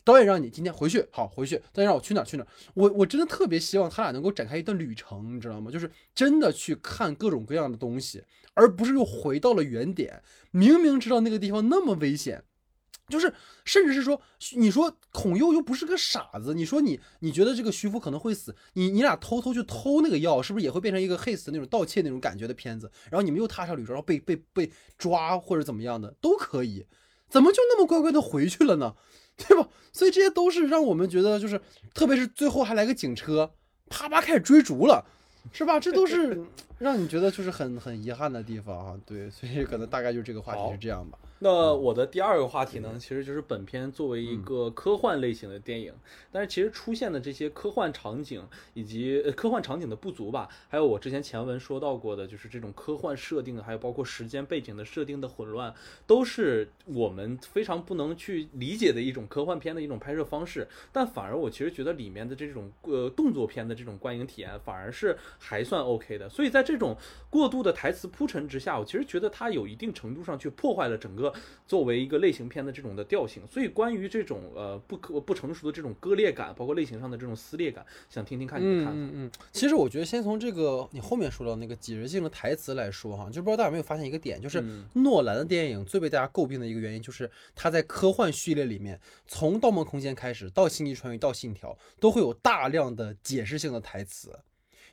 [0.06, 1.62] 导演让你今天回去，好回去。
[1.72, 5.72] 再让我去哪去哪，我我真的特别希望他俩能够展开一段旅程，你知道吗？
[5.72, 8.22] 就是真的去看各种各样的东西，
[8.54, 10.22] 而不是又回到了原点。
[10.52, 12.44] 明明知道那个地方那么危险，
[13.10, 13.32] 就是
[13.66, 14.20] 甚至是说，
[14.56, 22.90] 你说孔佑又不是个傻子，你说你你觉得这个徐福可能会死，你你俩偷偷去偷那个药，是不是也会变成一个 haste 那种盗窃那种感觉的片子？
[23.12, 26.86] 然后你们又踏上旅程，然后被被被抓或者怎么样的都可以，
[27.30, 28.96] 怎么就那么乖乖的回去了呢？
[29.36, 29.68] 对吧？
[29.92, 31.60] 所以这些都是让我们觉得，就是
[31.94, 33.52] 特别是最后还来个警车，
[33.90, 35.04] 啪啪开始追逐了，
[35.52, 35.80] 是吧？
[35.80, 36.40] 这都是
[36.78, 39.00] 让你觉得就是很很遗憾的地方啊。
[39.06, 41.18] 对，所以可能大概就这个话题是这样吧。
[41.44, 45.94] 那我的第二个话题呢，其实就是本片作为一个科幻类型的电影，
[46.32, 55.74] 但是其实出现的这些科幻场景以及科幻场景的不足吧，还有我之前前文说到过的，就是这种科幻设定，还有包括时间背景的设定的混乱，
[56.08, 60.66] 都是我们非常不能去理解的一种科幻片的一种拍摄方式。
[60.94, 66.30] 但反而我其实觉得里面的这种呃动作片的这种观影体验，反而是还算 OK 的。
[66.30, 66.96] 所以在这种
[67.30, 71.33] 过度的台词铺陈之下，我其实觉得它有一定程度上去破坏了整个
[71.68, 73.42] 作为一个类型片的这种的调性。
[73.48, 78.92] 所以关于这种呃不可不成熟的这种割裂感，包括类型上的这种撕裂感，想听听看你的看法。
[78.94, 94.38] 嗯嗯，其实我觉得先从这个你后面说到那个解释性的台词来说哈，就不知道大家有没有发现一个点，就是嗯诺兰的电影最被大家诟病的一个原因，就是他在科幻序列里面，从《盗梦空间》开始到《星际穿越》到《信条》，都会有大量的解释性的台词。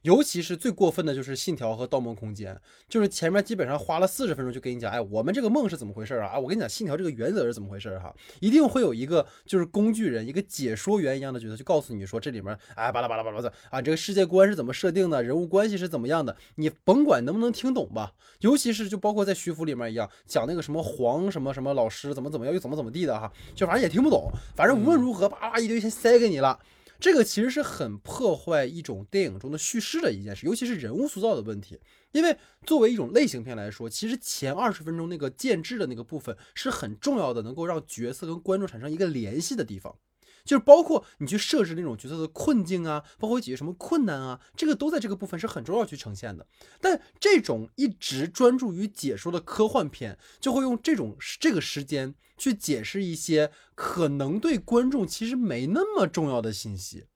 [0.03, 2.55] 尤其是最过分的就是《信条》和《盗梦空间》，
[2.89, 6.29] 就是前面基本上花了四十分钟就跟你讲，哎，我们这个梦是怎么回事啊？
[6.29, 8.15] 啊，我跟你讲，《信条》这个原则是怎么回事哈？
[8.41, 18.13] 一定会有一个就是工具人，一个解说员一样的角色，就告诉你说这里面，哎，巴拉巴拉巴拉的啊，这个世界观是怎么设定的，人物关系是怎么样的，你甭管能不能听懂吧。
[18.41, 26.59] 尤其是就包括在徐福里面一样，讲那个什么黄什么什么老师怎么怎么样又怎么怎么地的哈，就反正也听不懂，反正无论如何，叭叭一堆先塞给你了。
[27.01, 31.81] 这个其实是很破坏一种电影中的叙事的一件事，尤其是人物塑造的问题。
[32.13, 32.37] 因为
[32.67, 39.97] 作为一种类型片来说，其实前二十分钟那个建制的那个部分是很重要的，能够让角色跟观众产生一个联系的地方。
[40.45, 46.47] 就是包括你去设置那种角色的困境啊，包括解决什么困难啊，这个都在这个部分是很重要去呈现的。
[46.81, 57.07] 但这种一直专注于解说的科幻片，就会用这种这个时间去解释一些可能对观众其实没那么重要的信息，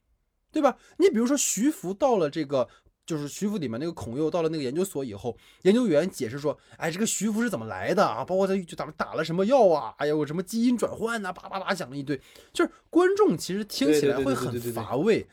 [0.53, 0.79] 对吧？
[0.99, 2.69] 你比如说徐福到了这个。
[3.07, 8.25] 就是徐福里面那个孔佑到了那个研究所以后，研究员解释说，哎，这个徐福是怎么来的啊？
[8.25, 9.95] 包括他就咱们打了什么药啊？
[9.99, 12.21] 哎呀，我什么基因转换呐、叭叭叭讲了一堆。
[12.53, 15.27] 就是观众其实听起来会很乏味。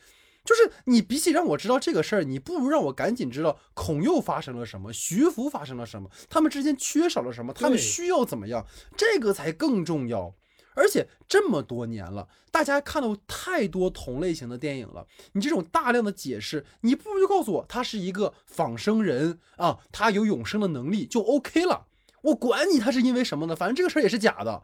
[0.44, 8.66] 就是你比起让我知道这个事儿，你不如让我赶紧知道孔佑发生了什么，徐福发生了什么，他们之间缺少了什么，他们需要怎么样，
[8.96, 10.34] 这个才更重要。
[10.74, 21.86] 而且这么多年了，大家看到太多同类型的电影了，你这种大量的解释，你不如就告诉我他是一个仿生人啊，他有永生的能力就 OK 了。
[22.22, 24.62] 我管你他是因为什么呢，反正这个事儿也是假的。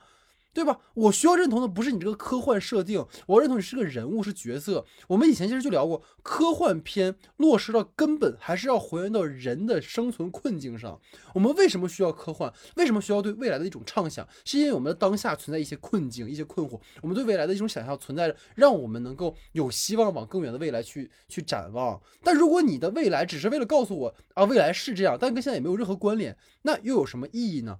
[0.59, 0.76] 对吧？
[0.94, 4.84] 我需要认同的不是你这个科幻设定，我认同你是个人物，是角色。
[5.06, 11.00] 我们以前其实就聊过，科幻片落实到根本还是要还原到人的生存困境上。
[11.32, 12.52] 我们为什么需要科幻？
[12.74, 14.26] 为什么需要对未来的一种畅想？
[14.44, 22.02] 是因为我们的当下存在一些困境、一些困惑，我们对未来的一种想象存在着，让我们能够有希望往更远的未来去去展望。
[22.24, 27.78] 但如果你的未来只是为了告诉我啊，未来是这样，但跟现在也没有任何关联，那又有什么意义呢？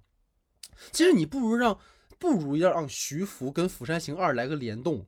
[0.93, 1.77] 其实你不如让。
[2.19, 5.07] 不如要让徐福跟《釜山行二》来个联动，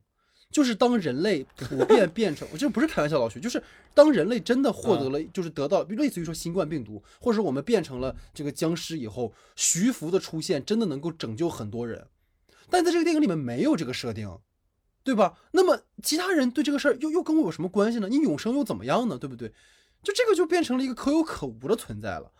[0.49, 3.61] 就是当人类普遍 变成，我这不是开玩笑，老徐，就是
[3.93, 12.07] 当人类真的获得了，就是得到类似于说新冠病毒，或者说我们变成了这个僵尸以后，徐福的出现真的能够拯救很多人，
[12.69, 14.39] 但在这个电影里面没有这个设定，
[15.03, 15.37] 对吧？
[15.51, 18.07] 那么其他人对这个事儿又又跟我有什么关系呢？
[18.09, 19.17] 你永生又怎么样呢？
[19.17, 19.51] 对不对？
[20.03, 22.31] 就这个就变成了一个可有可无的存在了，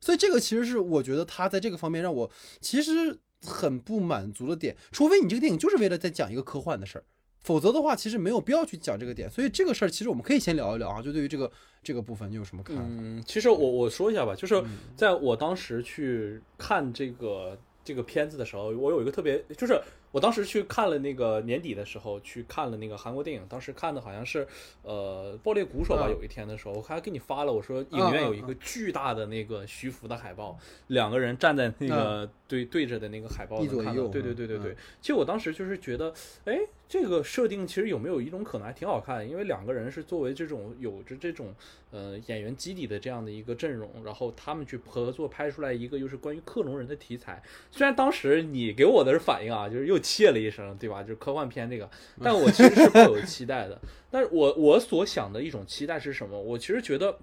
[0.00, 3.18] 所以这个其实是我觉得他在这个方面让我其实。
[3.44, 7.04] 很不满足的点，除非你这个电影就是为了在讲一个科幻的事儿，
[7.40, 9.30] 否则的话，其实没有必要去讲这个点。
[9.30, 11.50] 所以这个事儿其实我们可以先聊一聊啊，就对于这个
[11.82, 12.82] 这个部分，你有什么看法？
[12.86, 14.62] 嗯，其实我我说一下吧，就是
[14.96, 19.80] 在我当时去看这个这个片子的时候，我有一个特别，就是
[20.12, 24.46] 我当时去看了那个年底的时候去看了那个韩国电影，当时看的好像是
[24.82, 30.58] 呃《爆裂鼓手》吧，有一天的时候，我还给你发了，我说影院有一个巨大的那个徐福的海报，
[30.88, 32.30] 两个人站在那个。
[32.50, 34.74] 对对着的那个海报能看到，对对对对对。
[35.00, 36.12] 其实我当时就是觉得，
[36.44, 36.58] 哎，
[36.90, 41.54] 这个设定其实有没有一种可能还挺好看，因为两个人是作为这种有着这种
[41.92, 47.40] 呃演员基底的这样的一个阵容，然后他们去合作拍出来一个又是关于克隆人的题材。
[47.70, 51.00] 虽然当时你给我的反应啊，就是又切了一声，对吧？
[51.00, 51.88] 就是科幻片这个，
[52.20, 53.80] 但我其实是抱有期待的。
[54.10, 56.36] 但是我我所想的一种期待是什么？
[56.42, 57.20] 我其实觉得。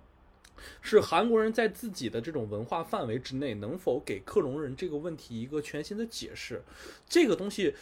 [0.81, 6.63] 是韩国人在自己的这种文化范围之内，能否给克隆人这个问题一个全新的解释？
[7.07, 7.75] 这个东西，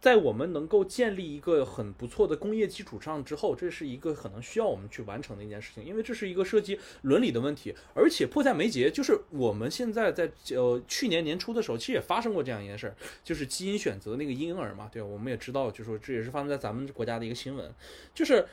[0.00, 8.90] 在我们能够建立一个很不错的工业基础上之后，这是一个可能需要我们去完成的一件事情，因为这是一个涉及伦理的问题，而且迫在眉睫。
[8.90, 15.08] 就是我们现在在呃去年年初的时候，其实也发生过这样一件事儿，就是基因选择那个婴儿嘛，对吧？
[15.08, 17.70] 我们也知道，就是说这也是发生在咱们国家的一个新闻，
[18.14, 18.46] 就是。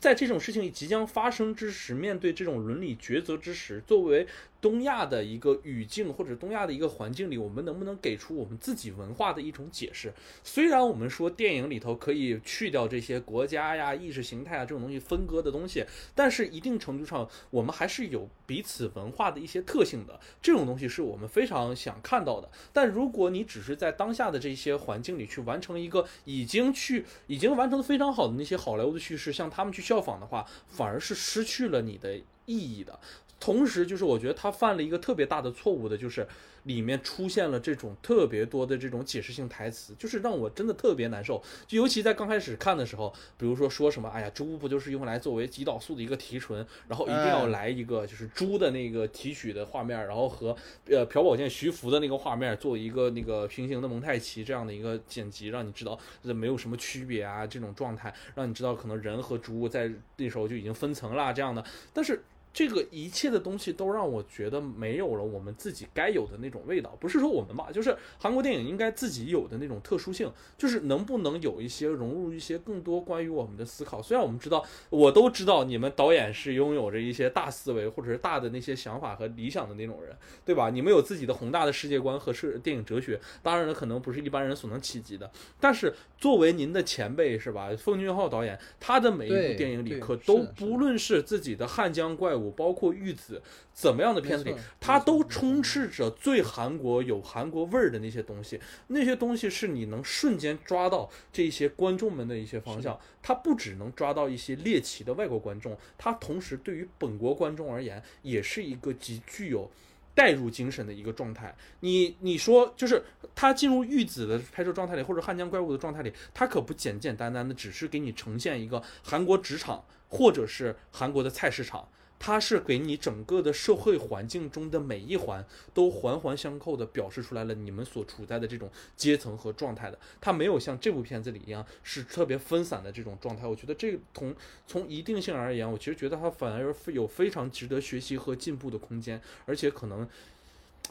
[0.00, 4.24] 在这种事情即将发生之时，面对这种伦理抉择之时，作为
[4.60, 10.12] 东亚的一个语境或者东亚的一个环境里，我们能不能给出我们自己文化的一种解释？
[10.44, 15.84] 虽然我们说电影里头可以去掉这些国家呀、意识形态啊这种东西分割的东西，
[16.14, 20.20] 但是一定程度上，我们还是有彼此文化的一些特性的。
[20.42, 22.50] 这种东西是我们非常想看到的。
[22.72, 32.98] 但如果你只是在当下的这些环境里去完成一个已经去已经完成的非常好的那些好莱坞的叙事，向他们去效仿的话，反而是失去了你的意义的。
[33.40, 36.28] 同时，就是我觉得他犯了一个特别大的错误的，就是
[36.64, 41.42] 里面出现了这种特别多的这种解释性台词，就是让我真的特别难受。
[41.66, 50.54] 就尤其在刚开始看的时候，比如说说什么，哎呀，猪不就是用来作为胰岛素的一个提纯，然后一定要来一个就是猪的那个提取的画面，然后和
[50.90, 61.64] 呃朴宝剑徐福的那个画面做一个那个平行的蒙太奇这样的一个剪辑，让你知道这没有什么区别啊，这种状态让你知道可能人和猪在那时候就已经分层啦这样的，
[61.94, 62.22] 但是。
[62.52, 66.96] 这个一切的东西都让我觉得没有了我们自己该有的那种味道。
[67.00, 74.02] 不是说我们吧，就是韩国电影应该自己有的那种特殊性，就是能不能有一些融入一些更多关于我们的思考。
[74.02, 80.70] 虽然我们知道，我都知道你们导演是拥有着一些大思维或者是大的那些想法和理想的那种人，对吧？
[80.70, 85.30] 你们有自己的宏大的世界观和是电影哲学，当然了，可能不是一般人所能企及的。
[85.60, 87.70] 但是作为您的前辈，是吧？
[87.78, 92.39] 奉俊昊导演，他的每一部电影里可都不论是自己的汉江怪物。
[92.52, 98.60] 包括玉子怎么样的片子里，它都充斥着最韩国有韩国味儿的那些东西。
[98.86, 102.96] 那些东西是你能瞬间抓到这些观众们的一些方向。
[103.20, 109.68] 它不只能抓到一些猎奇的外国观众，它同时对于本国观众而言，也是一个极具有
[110.14, 111.54] 代入精神的一个状态。
[111.80, 113.02] 你你说，就是
[113.34, 121.88] 他进入玉子的拍摄状态里，或者汉江怪物的状态里，他可不简简单单的只是给你呈现一个韩国职场，或者是韩国的菜市场。
[122.20, 125.44] 它是给你整个的社会环境中的每一环
[125.74, 133.46] 都环环相扣的表示出来了你们所处在的这种阶层和状态的，它没有像这部片子里一样是特别分散的这种状态。
[133.46, 134.32] 我觉得这从
[134.66, 140.06] 从一定性而言，我其实觉得它反而有非常值得学习和进步的空间，而且可能。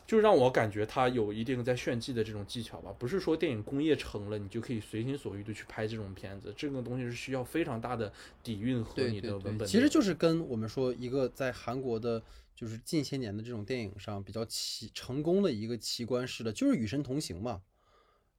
[0.10, 9.68] 就让我感觉他有一定在炫技的这种技巧吧，不是说电影工业成了你就可以随心所欲的去拍这种片子，这个东西是需要非常大的底蕴和你的文本。
[9.68, 12.24] 其实就是跟我们说一个在韩国的，
[12.56, 17.62] 就是近些年的这种电影上比较奇成功的一个奇观式的，就是《与神同行》嘛，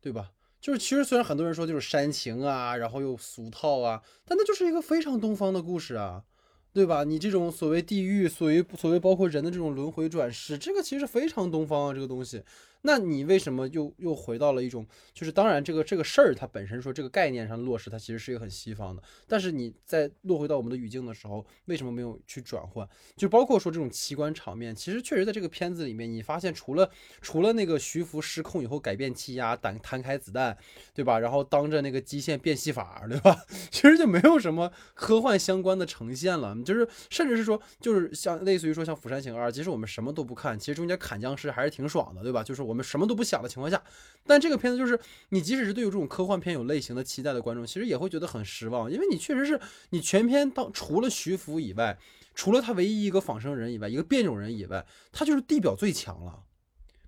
[0.01, 0.33] 对吧？
[0.61, 6.25] 就是其实虽然很多人说就是煽情啊，然后又俗套啊，但那就是一个非常东方的故事啊。
[6.73, 7.05] 对吧？
[7.05, 12.43] 你这种所谓地狱，所谓所谓包括人的这种轮回转世，这个其实非常东方啊，这个东西。
[12.83, 19.03] 那你为什么又又回到了一种，就是当然这个这个事儿它本身说这个概念上落实，它其实是一个很西方的。
[19.29, 22.89] 但是你在落回到我们的语境的时候，为什么没有去转换？
[23.17, 30.57] 就包括说这种奇观场面，其实确实在这个片子里面，你发现除了除了那个徐福失控以后改变气压弹弹开子弹，
[30.95, 31.19] 对吧？
[31.19, 33.45] 然后当着那个基线变戏法，对吧？
[33.71, 36.57] 其实就没有什么科幻相关的呈现了。
[36.65, 42.43] 就是甚至是说，就是像类似于说像《釜山行二》，其实我们什么都不看，其实中间砍僵尸还是挺爽的，对吧？
[42.43, 42.70] 就是我。
[42.71, 43.83] 我们什么都不想的情况下，
[44.25, 44.99] 但这个片子就是
[45.31, 49.61] 你，即使是对有这种科幻片有类型的期待的观众，其实也会觉得很失望，因为你确实是
[49.91, 51.99] 你全片当除了徐福以外，
[52.33, 56.45] 除了他唯一一个仿生人以外，一个变种人以外，他就是地表最强了，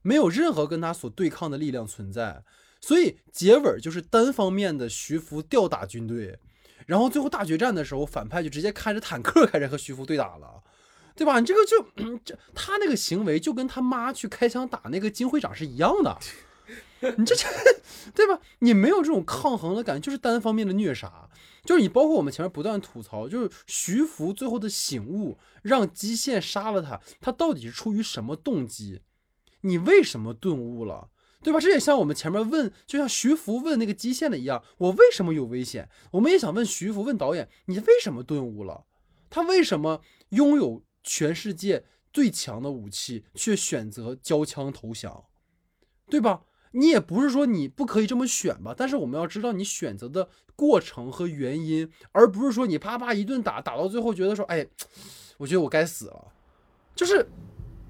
[0.02, 2.42] 没有任何跟他所对抗的力量存在，
[2.80, 6.40] 所以结尾就是单方面的徐福吊打军队，
[6.86, 10.62] 然后最后大决战的时候，反派就直接开着坦克开始和徐福对打了。
[11.14, 11.40] 对吧？
[11.40, 11.84] 你这个就，
[12.24, 16.18] 这他那个行为就跟他妈去开枪打那个金会长是一样的，
[17.18, 17.46] 你这这，
[18.14, 18.40] 对吧？
[18.60, 21.28] 你没有这种抗衡的感觉，就是单方面的虐杀。
[21.64, 29.02] 就是你包括我们前面不断吐槽，就是徐福最后的醒悟，让基线杀了他，他到底是出于什么动机？
[29.60, 31.10] 你为什么顿悟了？
[31.40, 31.60] 对吧？
[31.60, 35.88] 这也像我们前面问，就像徐福问那个基线的一样，我为什么有危险？
[36.10, 38.84] 我们也想问徐福，问导演，你为什么顿悟了？
[39.30, 40.00] 他为什么
[40.30, 40.82] 拥有？
[41.02, 45.24] 全世界最强的武器，却选择交枪投降，
[46.08, 46.42] 对吧？
[46.74, 54.66] 你也不是说你不可以这么选吧，但是我们要知道你选择的过程和原因，而不是说你啪啪一顿打，打到最后觉得说，哎，
[55.36, 56.32] 我觉得我该死了。
[56.94, 57.26] 就是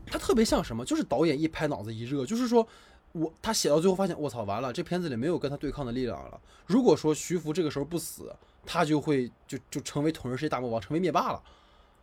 [0.06, 0.84] 他特别像什么？
[0.84, 2.66] 就是导演一拍脑子一热，就是说
[3.12, 6.40] 我他写到最后发现，我操，完了，这片子里没有跟他对抗的力量了。
[6.66, 8.34] 如果说徐福这个时候不死，
[8.66, 11.40] 他就会就就成为统治世界大魔王，成为灭霸了。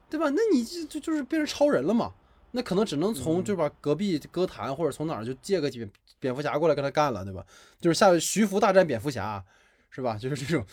[0.10, 0.30] 对吧？
[0.30, 2.14] 那你就就就是变成超人了嘛？
[2.52, 7.46] 那可能只能从就是把隔壁歌坛或者从哪儿就借个蝙蝙蝠侠过来跟他干了，对吧？
[7.80, 9.44] 就是下徐福大战蝙蝠侠，
[9.90, 10.18] 是吧？
[10.18, 10.66] 就是这种，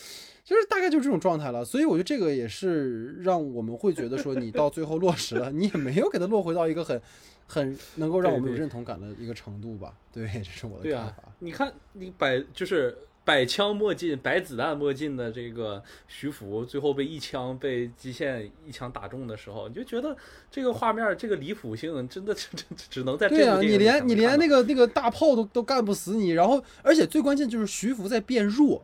[0.43, 1.63] 就是大概就是这种状态了。
[1.63, 7.01] 所以我觉得这个也是让我们会觉得说，你到最后落实了， 你也没有给他落回到一个很
[7.47, 9.93] 很能够让我们有认同感的一个程度吧？
[10.13, 11.25] 对，这是我的看法。
[11.41, 12.97] 你看，你摆就是
[13.27, 20.17] 百枪莫进、百子弹莫进的这个徐福，最后被一枪被基线一枪打中的时候，你就觉得
[20.51, 28.83] 这个画面这个离谱性真的只只只能在对啊，你连你连那个那个大炮都都干不死你，然后而且最关键就是徐福在变弱，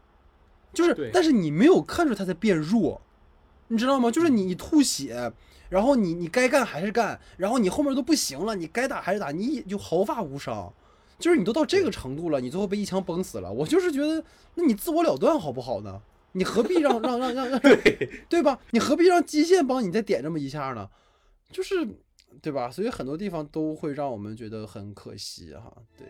[0.75, 3.01] 就是但是你没有看出他在变弱，
[3.69, 4.11] 你知道吗？
[4.11, 5.33] 就是你你吐血。
[5.69, 10.71] 然后你你该干还是干，然后你后面都不行了，你该打还是打，你就毫发无伤，
[11.23, 14.23] 就是你都到这个程度了，你最后被一枪崩死了，我就是觉得，
[14.57, 16.03] 那你自我了断好不好呢？
[16.33, 18.59] 你何必让让让让让对对吧？
[18.73, 20.89] 你何必让基线帮你再点这么一下呢？
[21.53, 21.87] 就是
[22.41, 22.69] 对吧？
[22.71, 26.07] 所以很多地方都会让我们觉得很可惜哈，对。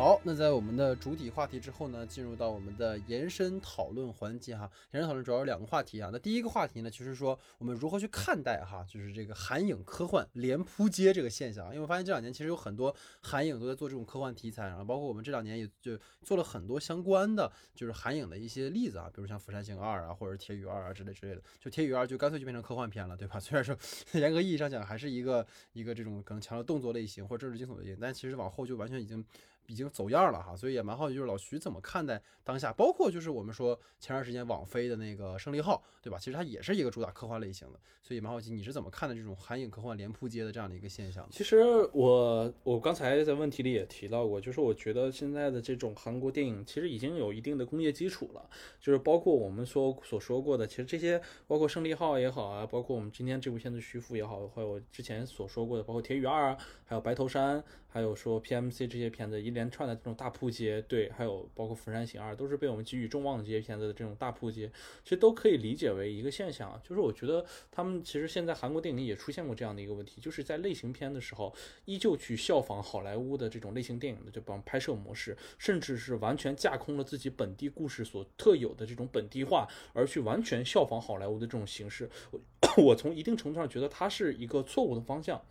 [0.00, 4.62] 好，那在我们的主体话题之后呢，进入到我们的延伸讨论环节哈。
[4.92, 6.08] 延伸讨论主要有两个话题啊。
[6.10, 11.66] 那第一个话题呢，就是说我们如何去看待哈，就是这个韩影科幻连扑街这个现象。
[11.66, 21.42] 因为我发现这两年其实有很多韩影都在做这种科幻题材，然后包括我们这两年也就做了很多相关的就是韩影的一些例子啊，比如像《釜山行二》啊，或者是《铁雨二》啊之类之类的。
[21.60, 23.36] 就《铁雨二》就干脆就变成科幻片了，对吧？
[23.38, 23.76] 虽然说
[24.18, 29.22] 严格意义上讲还是一个一个这种可能强调动作类型或者政治惊悚类型，但其实往后就完全已经。
[29.70, 36.18] 已经走样了哈，所以也蛮好奇，就是老徐怎么看待当下，包括就是我们说前段时间网飞的那个《胜利号》，对吧？
[36.18, 41.24] 其实它也是一个主打科幻类型的，所以蛮好奇你是怎么看的这种韩影科幻连扑街的这样的一个现象？
[41.30, 56.50] 其实我我刚才在问题里也提到过，就是我觉得现在的这种韩国电影其实已经有一定的工业基础了，就是包括我们说所说过的，其实这些包括《胜利号》也好啊，包括我们今天这部片子《徐福》也好，还有之前所说过的，包括《铁雨二》，
[56.84, 57.60] 还有《白头山》。
[57.92, 64.70] 还有说 PMC 这些片子一连串的这种大扑街，对，还有包括《釜山行二》都是被我们寄予众望的这些片子的这种大扑街，
[65.02, 71.52] 其实都可以理解为一个现象，就是我觉得他们其实现在韩国电影也出现过这样的一个问题，就是在类型片的时候，
[71.84, 82.40] 依旧去效仿好莱坞的这种类型电影的这帮拍摄模式，甚至是完全架空了自己本地故事所特有的这种本地化，而去完全效仿好莱坞的这种形式，我
[82.78, 85.42] 我从一定程度上觉得它是一个错误的方向。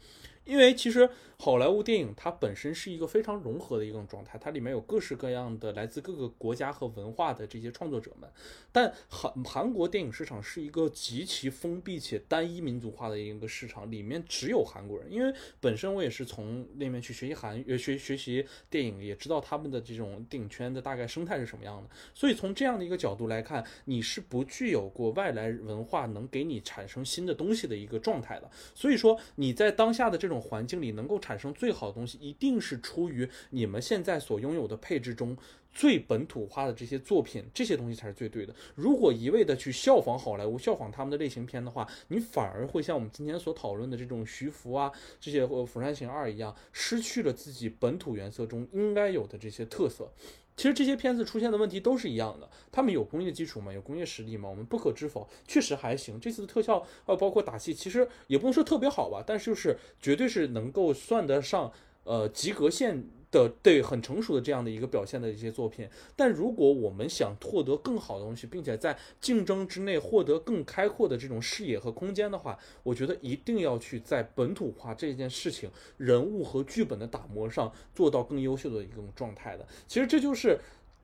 [0.49, 1.07] 因为其实
[1.37, 8.27] 好莱坞电影它本身是一个非常融合的一种状态，它里面有各式各样的来自各个国家和文化的这些创作者们。
[8.71, 15.09] 但韩韩国电影市场是一个极其封闭且单一民族化的一个市场，里面只有韩国人。
[15.11, 15.31] 因为
[15.61, 21.87] 本身我也是从那边去学习韩呃学学习电影，也知道他们的这种电影圈的大概生态是什么样的。
[22.15, 28.49] 所以从这样的一个角度来看，你是不具有过外来文化能给你产生新的东西的一个状态的。
[28.73, 30.38] 所以说你在当下的这种。
[30.39, 35.37] 环境里能够产生最好的东西，一定是出于你们现在所拥有的配置中
[35.71, 38.53] 最本土化的这些作品，这些东西才是最对的。
[38.75, 50.11] 如果一味的去效仿好莱坞、效仿他们的类型片的话，你反而会像我们今天所讨论的这种徐福啊这些《釜山行二》一样，失去了自己本土原色中应该有的这些特色。
[50.59, 53.71] 其实这些片子出现的问题都是一样的，他们有工业基础吗？
[53.71, 54.49] 有工业实力吗？
[54.49, 55.25] 我们不可知否。
[55.47, 61.71] 确实还行，这次的特效呃，包括打戏，其实也不能说特别好吧，但是就是绝对是能够算得上
[62.03, 63.07] 呃及格线。
[63.31, 79.67] 的对很成熟的这样的一个表现的一些作品，但如果我们想获得更好的东西，并且在竞争之内获得更开阔的这种视野和空间的话，我觉得一定要去在本土化这件事情、人物和剧本的打磨上做到更优秀的一种状态的。
[79.87, 80.59] 其实这就是。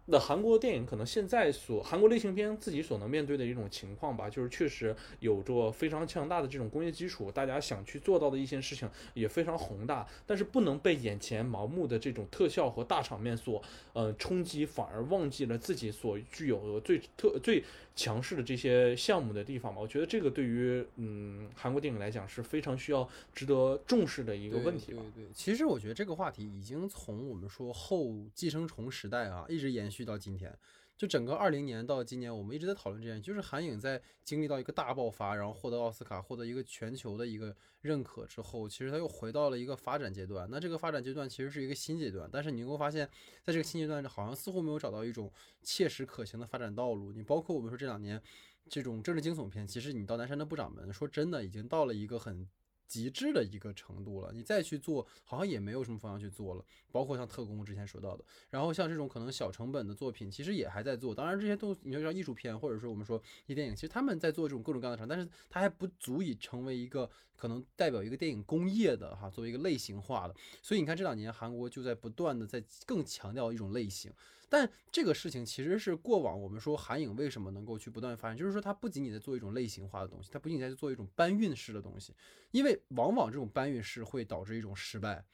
[0.08, 13.62] 那韩国电影可能现在所韩国类型片自己所能面对的一种情况吧，就是确实有着非常强大的这种工业基础，大家想去做到的一些事情也非常宏大，但是不能被眼前盲目的这种特效和大场面所
[13.94, 17.64] 呃冲击，反而忘记了自己所具有的最特最。
[17.98, 25.02] 强势的这些项目的地方吧，我觉得这个对于嗯韩国电影来讲是非常需要值得重视的一个问题吧。
[25.16, 30.58] 对对，其实我觉得这个话题已经从我们说后寄生虫时代啊，一直延续到今天。
[30.98, 40.48] 就整个二零年到今年，我们一直在讨论这件，就是韩影在经历到一个大爆发，然后获得奥斯卡，获得一个全球的一个认可之后，其实它又回到了一个发展阶段。
[40.50, 43.06] 那这个发展阶段其实是一个新阶段，但是你能够发现，
[43.44, 45.30] 在这个新阶段好像似乎没有找到一种
[45.62, 47.12] 切实可行的发展道路。
[47.12, 48.22] 你包括我们说这两年
[48.70, 52.48] 这种政治惊悚片，其实你到南山的部长们，说真的已经到了一个很
[52.88, 56.66] 极致的一个程度了，你再去做，好像也没有什么方向去做了。
[56.92, 61.14] 包括像特工之前说到的，然后像这种可能小成本的作品，其实也还在做。
[61.14, 70.36] 当然，这些都你说像艺术片，或者说我们说一电影，其实他们在做这种各种各样的场，但是它还不足以成为一个可能代表一个电影工业的哈，作为一个类型化的。
[70.62, 74.12] 所以你看这两年韩国就在不断的在更强调一种类型。
[74.48, 82.14] 但这个事情其实是过往我们说韩影为什么能够去不断发展，就是说它不仅仅在做一种类型化的东西，它不仅仅在做一种搬运式的东西，
[82.52, 85.26] 因为往往这种搬运式会导致一种失败。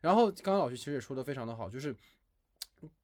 [0.00, 1.96] 然后刚刚老徐其实也说的非常的好，就是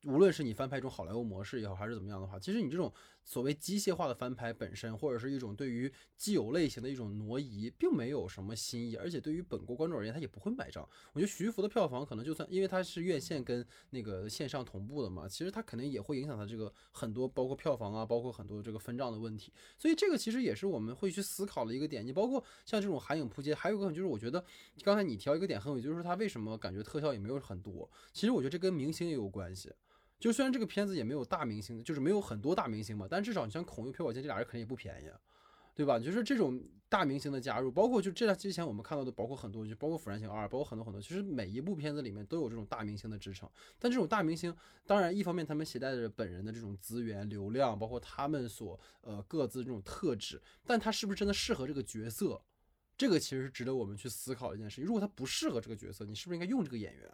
[0.05, 2.93] 无论是你翻拍一种好莱坞模式也好，还是怎么样的话，其实你这种。
[3.25, 10.89] 所谓机械化的翻拍本身，或者是一种对于既有类型的一种挪移，并没有什么新意，而且对于本国观众而言，他也不会买账。
[11.13, 19.53] 我觉得徐福的票房可能就算，因为它是院线跟那个线上同步的嘛，其实它肯定也会影响它这个很多，包括票房啊，包括很多这个分账的问题。
[19.79, 22.05] 所以这个其实也是我们会去思考的一个点。
[22.05, 24.45] 你包括像这种韩影扑街，还有个就是我觉得
[24.83, 27.91] 刚才你提到一个点很有意思，就是说它为什么感觉特效也没有很多？
[28.13, 29.73] 其实我觉得这跟明星也有关系。
[30.23, 35.11] 就虽然这个片子也没有大明星，就是没有很多大明星嘛，但至少你像孔侑、朴宝剑这俩人肯定也不便宜，
[35.75, 35.99] 对吧？
[35.99, 43.51] 就是这种大明星的加入，包括就这之前我们看到的，包括很多，就包括《釜山行二》，包括很多很多，其实每一部片子里面都有这种大明星的支撑。
[43.81, 44.55] 但这种大明星，
[44.87, 52.41] 当然一方面他们携带着本人的这种资源、流量，包括他们所呃各自这种特质，但他是不是真的适合这个角色？
[52.97, 54.85] 这个其实是值得我们去思考一件事情。
[54.85, 57.11] 如果他不适合这个角色，你是不是应该用这个演员？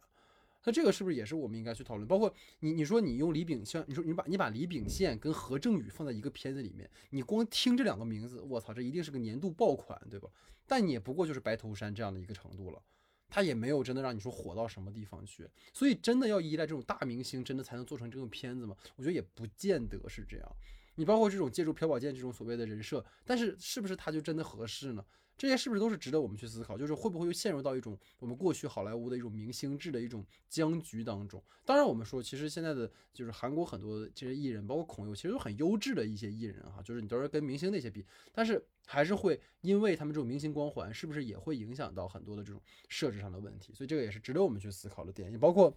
[0.69, 2.07] 那这个是不是也是我们应该去讨论？
[2.07, 2.31] 包括
[2.61, 10.29] 你，你说你用李秉宪，你说你把你把李秉宪跟何正宇放在一个片子里面，你光听这两个名字，我操，这一定是个年度爆款，对吧？
[10.67, 12.83] 但你也不过就是白头山这样的一个程度了，
[13.31, 15.49] 他也没有真的让你说火到什么地方去。
[15.73, 18.77] 所以真的要依赖这种大明星，真的才能做成这种片子吗？
[18.97, 20.57] 我觉得也不见得是这样。
[20.97, 25.03] 你包括这种借助朴宝剑这种所谓的人设，但是是不是他就真的合适呢？
[25.39, 26.77] 这些是不是都是值得我们去思考？
[26.77, 31.43] 就是会不会又陷入到一种我们过去好莱坞的一种明星制的一种僵局当中？
[31.65, 36.83] 当然，我们说其实现在的就是韩国很多这些艺人，包括孔侑，其实都很优质的一些艺人哈。
[36.83, 43.73] 就是你都是跟明星那些比，但是还是会因为他们这种明星光环，是不是也会影响到很多的这种设置上的问题？
[43.73, 45.73] 所以这个也是值得我们去思考的点，也包括。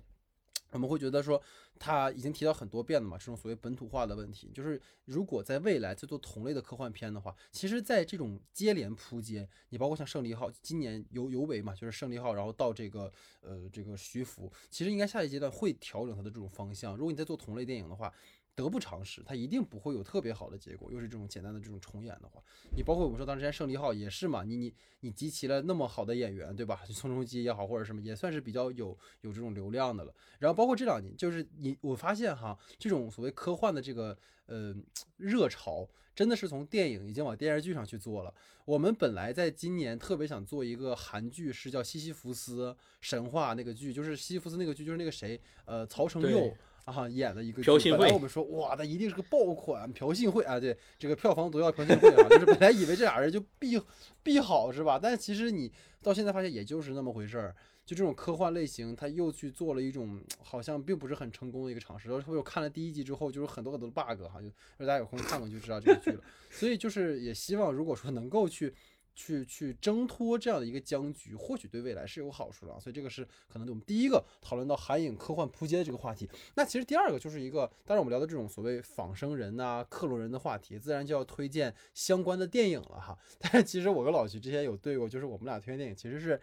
[0.72, 1.42] 我们会觉得说，
[1.78, 13.12] 他已经提到很多遍了嘛，这种所谓本土化的问题，就是如果在未来再做同类的科幻片的话，其实，在这种接连扑街，你包括像胜利号，今年尤尤为嘛，就是胜利号，然后到这个
[13.42, 16.96] 呃这个徐福，其实应该下一阶段会调整它的这种方向。
[16.96, 18.14] 如果你在做同类电影的话。
[18.56, 20.92] 得不偿失，它一定不会有特别好的结果。
[20.92, 22.44] 又是这种简单的这种重演的话，
[22.76, 26.82] 你包括我们说当时《胜利号》也是嘛，你你你集齐了那么好的演员，对吧？
[26.90, 30.14] 宋仲基也好，或者什么，也算是比较有有这种流量的了。
[30.40, 34.18] 然后包括这两年，就是你我发现哈，这种所谓科幻的这个
[34.48, 34.76] 呃
[35.18, 38.34] 热潮，真的是从电影已经往电视剧上去做了。
[38.66, 46.54] 我们本来在今年特别想做一个韩剧，是叫《西西弗斯神话》那个剧，就是西西弗斯那个剧，就是那个谁，呃，曹承佑。
[46.92, 53.82] 啊，演的一个，朴信惠我们说哇，那一定是个爆款，朴信惠啊，对，这个票房毒药朴信惠啊，就是本来以为这俩人就必
[54.24, 55.00] 必好是吧？
[55.02, 57.56] 但其实你到现在发现也就是那么回事儿，
[57.86, 62.10] 就这种科幻类型，他又去做了一种好像并不是很成功的一个尝试。
[62.10, 66.22] 然后我看了第一集之后，就是很多很多的 bug 哈，就大家有空看看就知道这个剧了。
[66.50, 68.74] 所以就是也希望如果说能够去。
[69.14, 76.30] 去去挣脱这样的一个僵局，或许对未来是有好处的啊，所以这个是可能对我们第一个讨论到韩影科幻扑街的这个话题。
[76.56, 83.18] 那其实第二个就是一个，当然我们聊的这种所谓仿生人呐、克隆人的话题，自然就要推荐相关的电影了哈。
[83.40, 86.40] 但是其实我跟老徐之前有对过，就是我们俩推荐电影其实是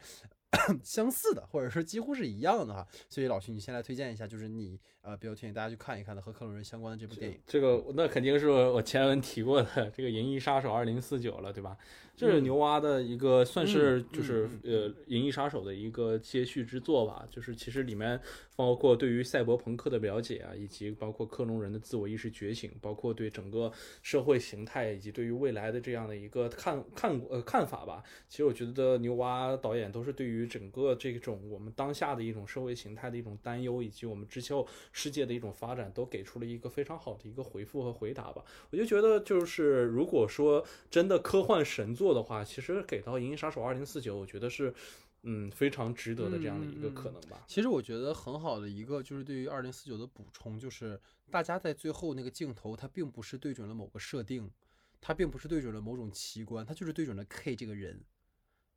[0.82, 2.86] 相似的，或者说几乎是一样的哈。
[3.08, 7.38] 所以老徐，你先来推荐一下，就是你呃比较推荐大家去看一看的和克隆人相关的这部电影。
[7.46, 11.76] 这个那肯定是我前文提过的这个《银翼杀手二零四九》了，对吧？
[12.16, 17.24] 这是牛蛙的一个，算是就是呃《银翼杀手》的一个接续之作吧。
[17.30, 18.20] 就是其实里面
[18.56, 23.70] 包括对于赛博朋克的了解啊，以及包括克隆人的自我意识觉醒，包括对整个
[24.02, 28.02] 社会形态以及对于未来的这样的一个看看呃看法吧。
[28.28, 38.44] 其实我觉得牛蛙导演都是对于整个这种我们当下的一种社会形态的一种担忧，以及我们之后世界的一种发展，都给出了一个非常好的一个回复和回答吧。
[38.70, 42.08] 我就觉得就是如果说真的科幻神作。
[42.08, 44.72] 的话，其实给到《银翼杀手二零四九》，我觉得是，
[45.24, 47.44] 嗯，非常值得的这样的一个可能吧。
[47.46, 50.98] 其实我觉得很好的一个，就是对于二零四九的补充，就是
[51.30, 54.50] 大家在最后那个镜头，它并不是对准了某个设定，
[55.02, 58.00] 它并不是对准了某种奇观，它就是对准了 K 这个人，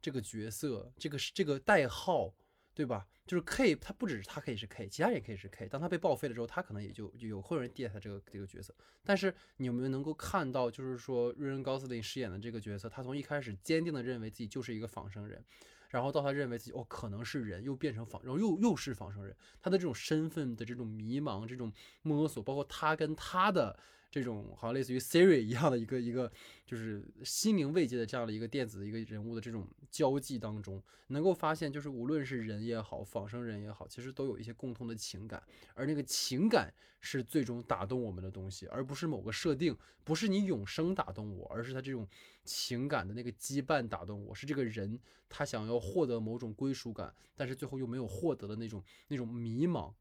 [0.02, 2.34] 这个角色，这个是这个代号。
[2.74, 3.06] 对吧？
[3.28, 5.68] 就是 K，他不只是他可以是 K，其他人也可以是 K。
[5.68, 8.74] 当他被报废了之后，他可能也就就有会有人替代他这个这个角色。
[9.04, 15.44] 但是你有没有能够看到，就是说瑞恩高斯林饰演的这个角色，他从一开始坚定的认为自己就是一个仿生人。
[15.90, 21.72] 然后到他认为自己哦可能是人，又变成仿，然后又又是仿生人，他的这种身份的这种迷茫、这种
[22.04, 23.78] 摸索，包括他跟他的。
[24.12, 26.30] 这种好像类似于 Siri 一样的一个一个，
[26.66, 35.42] 就是心灵慰藉的这样的一个电子的一个人物的这种交际当中，能够发现，就是无论是人也好，仿生人也好，其实都有一些共通的情感，
[35.74, 39.74] 而那个情感是最终打动我们的东西，而不是某个设定，
[40.04, 42.06] 不是你永生打动我，而是他这种
[42.44, 49.94] 情感的那个羁绊打动我，是这个人他想要获得某种归属感，但是最后又没有获得的那种那种迷茫。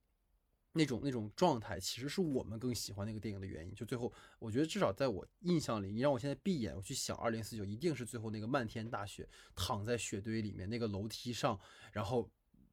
[0.72, 3.74] 那种那种状态，其实是我们更喜欢那个电影的原因。
[3.74, 11.58] 就最后，我觉得至少在我印象里，你让我现在闭眼，我去想二零四九，一定是最后那个漫天大雪，躺在雪堆里面，那个楼梯上，
[11.92, 12.30] 然后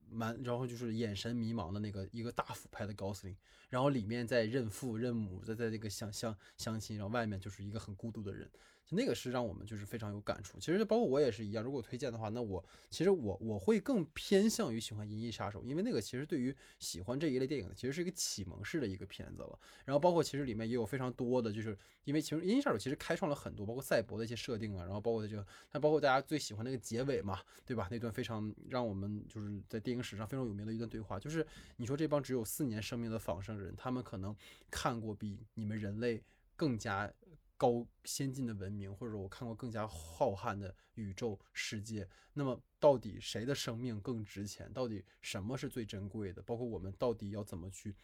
[0.09, 3.35] 满，然后就是眼神迷茫的那个一个大俯拍的高司令，
[3.69, 8.49] 然后里面在认父认母，在在这个相相相亲，然后外面就是一个很孤独的人。
[8.89, 10.59] 那个是让我们就是非常有感触。
[10.59, 19.59] 其实包括我也是一样，如果推荐的话，那我其实我我会更偏向于喜欢《银翼杀手》，因为那个其实对于喜欢这一类电影的，其实是一个启蒙式的一个片子了。
[19.83, 27.87] 然后包括其实里面也有非常多的，就是因为其实《银翼杀手》其实开创了很多，包括赛博的一些设定啊，然后包括这个，它包括大家最喜欢那个结尾嘛，对吧？
[27.91, 31.45] 那段非常让我们就是在电影史上非常有名的一段对话，就是
[31.75, 34.35] 你说这帮只有四年生命的仿生人，他们可能
[34.71, 36.23] 看过比你们人类
[36.55, 37.11] 更加。
[37.57, 44.71] 高先进的文明，或者说我看过更加浩瀚的宇宙世界，那么到底谁的生命更值钱？
[44.71, 46.41] 到底什么是最珍贵的？
[46.43, 47.95] 包括我们到底要怎么去？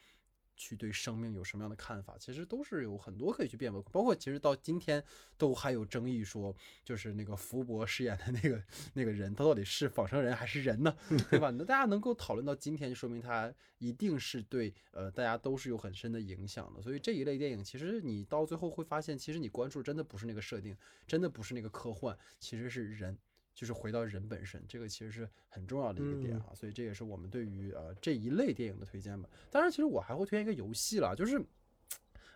[0.56, 5.04] 去对生命有什么样的看法，其实都是有很多可以去辩论，包括其实到今天
[5.38, 8.64] 都还有争议，说就是那个福伯饰演的那个
[8.94, 10.96] 那个人，他到底是仿生人还是人呢？
[11.30, 11.50] 对吧？
[11.52, 16.82] 那大家能够讨论到今天，就说明他一定是对呃大家都是有很深的影响的。
[16.82, 20.76] 所以这一类电影，其实你到最后会发现，其实你关注真的不是那个设定，
[21.08, 23.18] 真的不是那个科幻，其实是人。
[23.54, 29.30] 就是回到人本身，这个其实是很重要的一个点啊，所以这也是我们对于呃这一类电影的推荐吧。
[29.52, 31.40] 当然，其实我还会推荐一个游戏了，就是，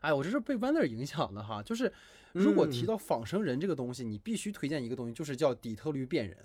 [0.02, 1.92] 哎，我这是被 Wonder 影响的哈，就是
[2.34, 6.38] 如果提到仿生人这个东西，你必须推荐一个东西，就是叫底特律变人，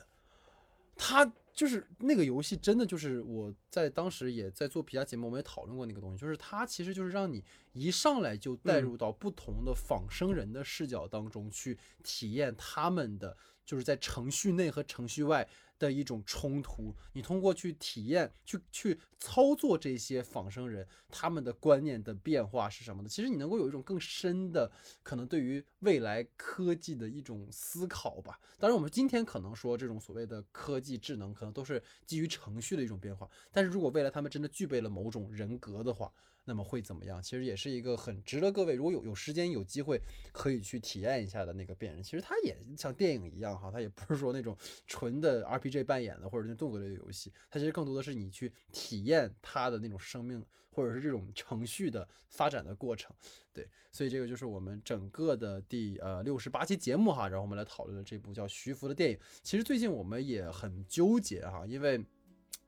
[0.96, 7.44] 它就是那个游戏，真的就是我在当时也在做皮下节目，我们也讨论过那个东西，就是它其实就是让你
[7.74, 13.36] 一上来就带入到不同的仿生人的视角当中去体验他们的。
[13.72, 23.08] 就是在程序内和程序外的一种冲突，你通过去体验、去去操作这些仿生人，他们的观念的变化是什么的？
[23.08, 24.70] 其实你能够有一种更深的
[25.02, 28.38] 可能对于未来科技的一种思考吧。
[28.58, 33.26] 当然，我们今天可能说这种所谓的科技智能，可能都是基于程序的一种变化。
[33.50, 36.12] 但是如果未来他们真的具备了某种人格的话，
[36.44, 37.22] 那么会怎么样？
[37.22, 40.00] 其实也是一个很值得各位如果有有时间有机会
[40.32, 42.02] 可以去体验一下的那个变人。
[42.02, 44.56] 其实它也像电影一样哈，它也不是说那种
[44.86, 53.14] 纯的 RPG 扮演的或者那动作类的游戏，它其实更多的是你去体验它的那种生命或者是这种程序的发展的过程。
[53.52, 59.18] 对，所以这个就是我们整个的第呃六十八期节目哈，然后我们来讨论的这部叫徐福的电影。
[59.42, 62.04] 其实最近我们也很纠结哈，因为。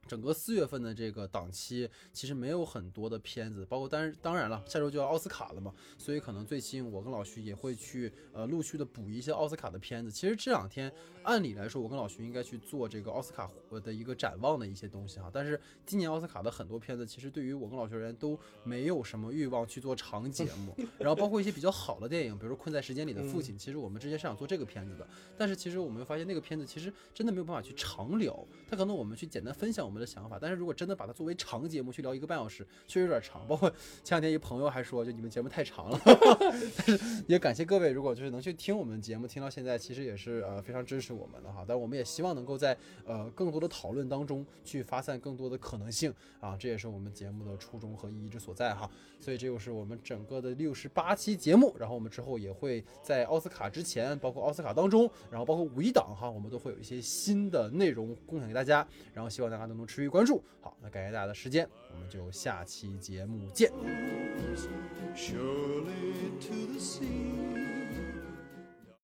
[0.07, 10.11] 整个四月份的这个档期其实没有很多的片子，包括当然当然了，下周就要奥斯卡了嘛，所以可能最近我跟老徐也会去呃陆续的补一些奥斯卡的片子。
[10.11, 13.51] 其实这两天按理来说，我跟老徐应该去做这个奥斯卡
[13.83, 15.31] 的一个展望的一些东西哈。
[15.33, 20.77] 但是今年奥斯卡的很多片子，其实对于我跟老徐而言都没有什么欲望去做长节目。
[20.99, 25.07] 然后包括一些比较好的电影，比如说《困在时间里的父亲》，其实我们之前是想做这个片子的，
[25.37, 33.47] 但是其实我们发现那个片子其实真的没有办法去长聊，它可能我们去简单分享我们的想法，但是如果真的把它作为长节目去聊一个半小时，确实有点长。
[33.47, 33.71] 包括
[34.03, 36.01] 前两天一朋友还说，就你们节目太长了。
[36.05, 41.65] 但是也感谢各位，如果就是能去听我们节目听到现在，其实也是呃非常支持我们的哈。
[41.67, 42.77] 但我们也希望能够在
[43.07, 48.91] 呃更多的讨论当中去发散更多的可能性啊，这也是我们节目的初衷和意义之所在哈。
[49.21, 51.75] 所以这就是我们整个的六十八期节目。
[51.79, 58.87] 然后我们之后也会在奥斯卡之前，包括奥斯卡当中，然后包括五一档哈，我们都会有一些新的内容共享给大家。
[59.13, 60.43] 然后希望大家都能持续关注。
[60.61, 63.71] 好，那感谢大家的时间，我们就下期节目见。